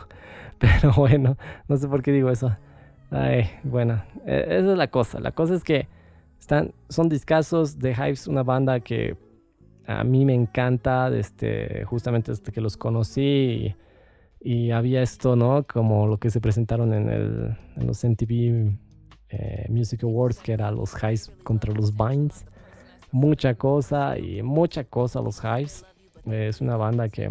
pero 0.58 0.92
bueno, 0.96 1.36
no 1.68 1.76
sé 1.76 1.88
por 1.88 2.02
qué 2.02 2.12
digo 2.12 2.30
eso. 2.30 2.56
Ay, 3.14 3.48
bueno, 3.62 4.02
e, 4.26 4.40
esa 4.40 4.72
es 4.72 4.78
la 4.78 4.88
cosa. 4.88 5.20
La 5.20 5.30
cosa 5.30 5.54
es 5.54 5.62
que 5.62 5.86
están, 6.38 6.72
son 6.88 7.08
discasos 7.08 7.78
de 7.78 7.92
Hives, 7.92 8.26
una 8.26 8.42
banda 8.42 8.80
que 8.80 9.16
a 9.86 10.02
mí 10.02 10.24
me 10.24 10.34
encanta, 10.34 11.14
este, 11.14 11.84
justamente 11.84 12.32
desde 12.32 12.50
que 12.50 12.60
los 12.60 12.76
conocí 12.76 13.74
y, 14.40 14.70
había 14.72 15.02
esto, 15.02 15.36
¿no? 15.36 15.64
Como 15.64 16.06
lo 16.06 16.18
que 16.18 16.28
se 16.30 16.40
presentaron 16.40 16.92
en, 16.92 17.08
el, 17.08 17.56
en 17.76 17.86
los 17.86 18.04
MTV 18.04 18.76
eh, 19.30 19.66
Music 19.70 20.02
Awards, 20.02 20.40
que 20.40 20.52
era 20.52 20.70
los 20.70 20.92
Hives 21.02 21.32
contra 21.44 21.72
los 21.72 21.94
Vines. 21.96 22.44
Mucha 23.12 23.54
cosa 23.54 24.18
y 24.18 24.42
mucha 24.42 24.84
cosa 24.84 25.20
los 25.20 25.40
Hives. 25.42 25.86
es 26.26 26.60
una 26.60 26.76
banda 26.76 27.08
que 27.08 27.30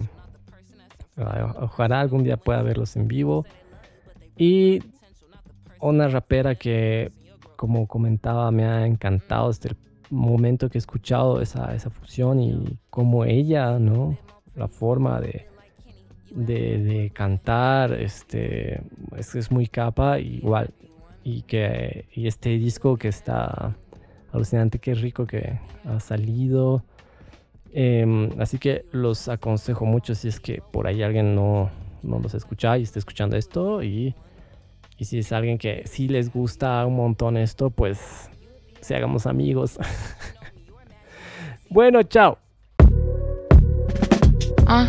ojalá 1.59 1.99
algún 2.01 2.23
día 2.23 2.37
pueda 2.37 2.61
verlos 2.61 2.95
en 2.95 3.07
vivo. 3.07 3.45
Y 4.37 4.79
una 5.89 6.07
rapera 6.07 6.55
que, 6.55 7.11
como 7.55 7.87
comentaba, 7.87 8.49
me 8.51 8.65
ha 8.65 8.85
encantado 8.85 9.49
desde 9.49 9.69
el 9.69 9.77
momento 10.09 10.69
que 10.69 10.77
he 10.77 10.79
escuchado 10.79 11.41
esa, 11.41 11.73
esa 11.75 11.89
fusión 11.89 12.39
y 12.39 12.77
como 12.89 13.25
ella, 13.25 13.79
¿no? 13.79 14.17
La 14.55 14.67
forma 14.67 15.19
de, 15.19 15.47
de, 16.33 17.11
cantar, 17.13 17.93
este, 17.93 18.81
es, 19.17 19.51
muy 19.51 19.67
capa, 19.67 20.19
igual. 20.19 20.73
Y 21.23 21.43
que 21.43 22.05
y 22.13 22.27
este 22.27 22.49
disco 22.49 22.97
que 22.97 23.07
está 23.07 23.75
alucinante, 24.31 24.79
qué 24.79 24.93
rico 24.93 25.25
que 25.25 25.59
ha 25.85 25.99
salido. 25.99 26.83
Em, 27.71 28.29
así 28.39 28.59
que 28.59 28.85
los 28.91 29.29
aconsejo 29.29 29.85
mucho 29.85 30.13
si 30.15 30.27
es 30.27 30.39
que 30.39 30.61
por 30.71 30.85
ahí 30.85 31.01
alguien 31.01 31.33
no, 31.33 31.71
no 32.03 32.19
los 32.19 32.33
escucha 32.35 32.77
y 32.77 32.83
está 32.83 32.99
escuchando 32.99 33.37
esto. 33.37 33.81
Y 33.81 34.15
y 34.97 35.05
si 35.05 35.19
es 35.19 35.31
alguien 35.31 35.57
que 35.57 35.83
sí 35.85 36.07
les 36.07 36.31
gusta 36.31 36.85
un 36.85 36.95
montón 36.95 37.37
esto, 37.37 37.69
pues 37.69 38.29
se 38.81 38.95
hagamos 38.95 39.25
amigos. 39.25 39.77
bueno, 41.69 42.03
chao. 42.03 42.37
Uh, 44.67 44.87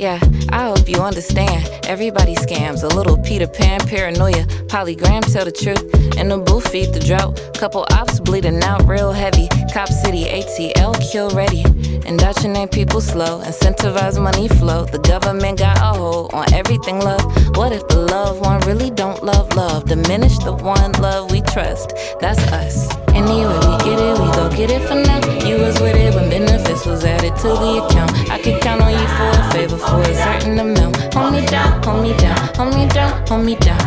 yeah, 0.00 0.18
I 0.48 0.64
hope 0.64 0.88
you 0.88 0.96
understand. 1.02 1.68
Everybody 1.84 2.34
scams. 2.34 2.82
A 2.82 2.88
little 2.88 3.18
Peter 3.18 3.46
Pan 3.46 3.80
paranoia. 3.80 4.44
Polygram 4.72 5.20
tell 5.30 5.44
the 5.44 5.52
truth. 5.52 5.84
In 6.16 6.28
the 6.28 6.38
booth 6.38 6.68
feed 6.72 6.94
the 6.94 7.00
drought. 7.00 7.38
Couple 7.54 7.84
ops 7.90 8.18
bleeding 8.18 8.62
out 8.62 8.88
real 8.88 9.12
heavy. 9.12 9.48
Cop 9.74 9.88
City 9.88 10.24
ATL 10.24 10.94
kill 11.12 11.28
ready. 11.30 11.62
Indoctrinate 12.08 12.70
people 12.72 13.02
slow. 13.02 13.42
Incentivize 13.42 14.20
money 14.20 14.48
flow. 14.48 14.86
The 14.86 15.00
government 15.00 15.58
got 15.58 15.76
a 15.76 15.98
hold 15.98 16.32
on 16.32 16.50
everything 16.54 17.00
love. 17.00 17.22
What 17.56 17.72
if 17.72 17.86
the 17.88 17.98
love 17.98 18.40
one 18.40 18.60
really 18.60 18.90
don't 18.90 19.22
love 19.22 19.54
love? 19.54 19.84
Diminish 19.84 20.38
the 20.38 20.54
one 20.54 20.92
love 20.92 21.30
we 21.30 21.42
trust. 21.42 21.92
That's 22.20 22.40
us. 22.52 22.88
Anyway, 23.14 23.58
we 23.66 23.74
get 23.84 23.98
it, 23.98 24.18
we 24.18 24.28
go 24.32 24.48
get 24.50 24.70
it 24.70 24.82
for 24.88 24.94
now. 24.94 25.20
You 25.46 25.58
was 25.58 25.80
with 25.80 25.96
it 25.96 26.14
when 26.14 26.30
benefits 26.30 26.86
was 26.86 27.04
added 27.04 27.34
to 27.36 27.48
the 27.48 27.84
account. 27.84 28.10
I 28.30 28.38
could 28.40 28.60
count 28.62 28.82
on 28.82 28.92
you 28.92 29.08
for 29.16 29.30
a 29.30 29.42
favor 29.52 29.78
for 29.78 30.00
a 30.00 30.14
certain 30.14 30.58
amount. 30.58 30.96
Hold 31.14 31.32
me 31.34 31.44
down, 31.46 31.82
hold 31.82 32.02
me 32.02 32.16
down, 32.16 32.38
hold 32.56 32.74
me 32.74 32.86
down, 32.88 33.26
hold 33.26 33.44
me 33.44 33.56
down. 33.56 33.80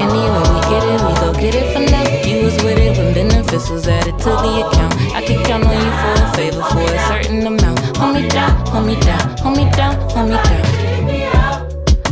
Anyway, 0.00 0.42
we 0.50 0.58
get 0.72 0.82
it, 0.82 1.00
we 1.06 1.12
go 1.20 1.32
get 1.34 1.54
it 1.54 1.72
for 1.72 1.80
now. 1.80 2.04
You 2.26 2.44
was 2.44 2.56
with 2.62 2.78
it 2.78 2.96
when 2.98 3.14
benefits 3.14 3.68
was 3.70 3.86
added 3.86 4.18
to 4.18 4.30
the 4.30 4.52
account. 4.66 4.94
I 5.14 5.24
could 5.24 5.44
count 5.44 5.64
on 5.64 5.76
you 5.76 5.92
for 6.00 6.12
a 6.22 6.32
favor 6.34 6.62
for 6.62 6.80
a 6.80 6.98
certain 7.08 7.46
amount. 7.46 7.96
Hold 7.96 8.14
me 8.14 8.28
down, 8.28 8.66
hold 8.66 8.86
me 8.86 8.98
down, 9.00 9.38
hold 9.38 9.56
me 9.56 9.70
down, 9.70 9.94
hold 10.10 10.28
me 10.28 10.36
down. 10.36 11.59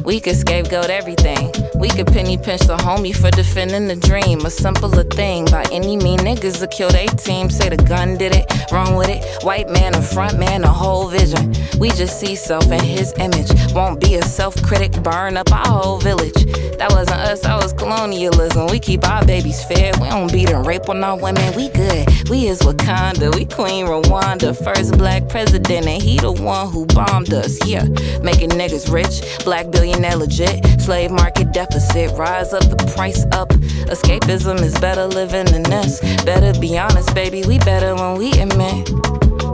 We 0.08 0.20
could 0.20 0.36
scapegoat 0.36 0.88
everything. 0.88 1.52
We 1.74 1.90
could 1.90 2.06
penny 2.06 2.38
pinch 2.38 2.62
the 2.62 2.78
homie 2.78 3.14
for 3.14 3.30
defending 3.30 3.88
the 3.88 3.96
dream. 3.96 4.40
A 4.46 4.50
simpler 4.50 5.04
thing. 5.04 5.44
By 5.44 5.66
any 5.70 5.98
mean, 5.98 6.20
niggas 6.20 6.62
will 6.62 6.68
kill 6.68 6.88
they 6.88 7.08
team. 7.08 7.50
Say 7.50 7.68
the 7.68 7.76
gun 7.76 8.16
did 8.16 8.34
it, 8.34 8.50
wrong 8.72 8.94
with 8.96 9.10
it. 9.10 9.22
White 9.44 9.68
man, 9.68 9.94
a 9.94 10.00
front 10.00 10.38
man, 10.38 10.64
a 10.64 10.72
whole 10.72 11.08
vision. 11.08 11.52
We 11.78 11.90
just 11.90 12.18
see 12.18 12.36
self 12.36 12.72
in 12.72 12.82
his 12.82 13.12
image. 13.18 13.50
Won't 13.74 14.00
be 14.00 14.14
a 14.14 14.22
self 14.22 14.56
critic, 14.62 14.92
burn 15.02 15.36
up 15.36 15.52
our 15.52 15.66
whole 15.66 15.98
village. 15.98 16.46
That 16.78 16.90
wasn't 16.92 17.18
us, 17.18 17.40
that 17.40 17.62
was 17.62 17.74
colonialism. 17.74 18.68
We 18.68 18.78
keep 18.78 19.06
our 19.06 19.24
babies 19.26 19.62
fed. 19.64 20.00
We 20.00 20.08
don't 20.08 20.32
beat 20.32 20.48
and 20.48 20.66
rape 20.66 20.88
on 20.88 21.04
our 21.04 21.18
women. 21.18 21.54
We 21.54 21.68
good. 21.68 22.08
We 22.30 22.46
is 22.46 22.60
Wakanda. 22.60 23.34
We 23.34 23.44
Queen 23.44 23.84
Rwanda. 23.84 24.56
First 24.56 24.96
black 24.96 25.28
president, 25.28 25.86
and 25.86 26.02
he 26.02 26.18
the 26.18 26.32
one 26.32 26.70
who 26.70 26.86
bombed 26.86 27.34
us. 27.34 27.58
Yeah, 27.66 27.84
making 28.22 28.50
niggas 28.50 28.90
rich. 28.90 29.44
Black 29.44 29.70
billionaire 29.98 30.16
legit. 30.16 30.80
Slave 30.80 31.10
market 31.10 31.52
deficit. 31.52 32.16
Rise 32.16 32.52
up, 32.52 32.62
the 32.62 32.92
price 32.94 33.24
up. 33.32 33.48
Escapism 33.90 34.60
is 34.62 34.78
better 34.78 35.06
living 35.06 35.46
than 35.46 35.62
this. 35.64 36.00
Better 36.24 36.58
be 36.60 36.78
honest, 36.78 37.14
baby. 37.14 37.42
We 37.46 37.58
better 37.58 37.94
when 37.94 38.18
we 38.18 38.30
admit. 38.32 38.90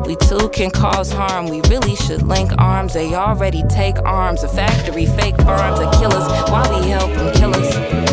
We 0.07 0.17
too 0.17 0.49
can 0.51 0.71
cause 0.71 1.11
harm. 1.11 1.47
We 1.49 1.61
really 1.71 1.97
should 1.97 2.23
link 2.23 2.51
arms. 2.59 2.95
They 2.95 3.15
already 3.15 3.63
take 3.69 3.99
arms. 4.05 4.43
A 4.43 4.49
factory, 4.49 5.07
fake 5.07 5.37
farms 5.39 5.79
that 5.81 5.95
killers. 5.99 6.27
Why 6.51 6.81
we 6.81 6.89
help 6.89 7.13
them 7.13 7.33
kill 7.35 7.55
us? 7.55 8.04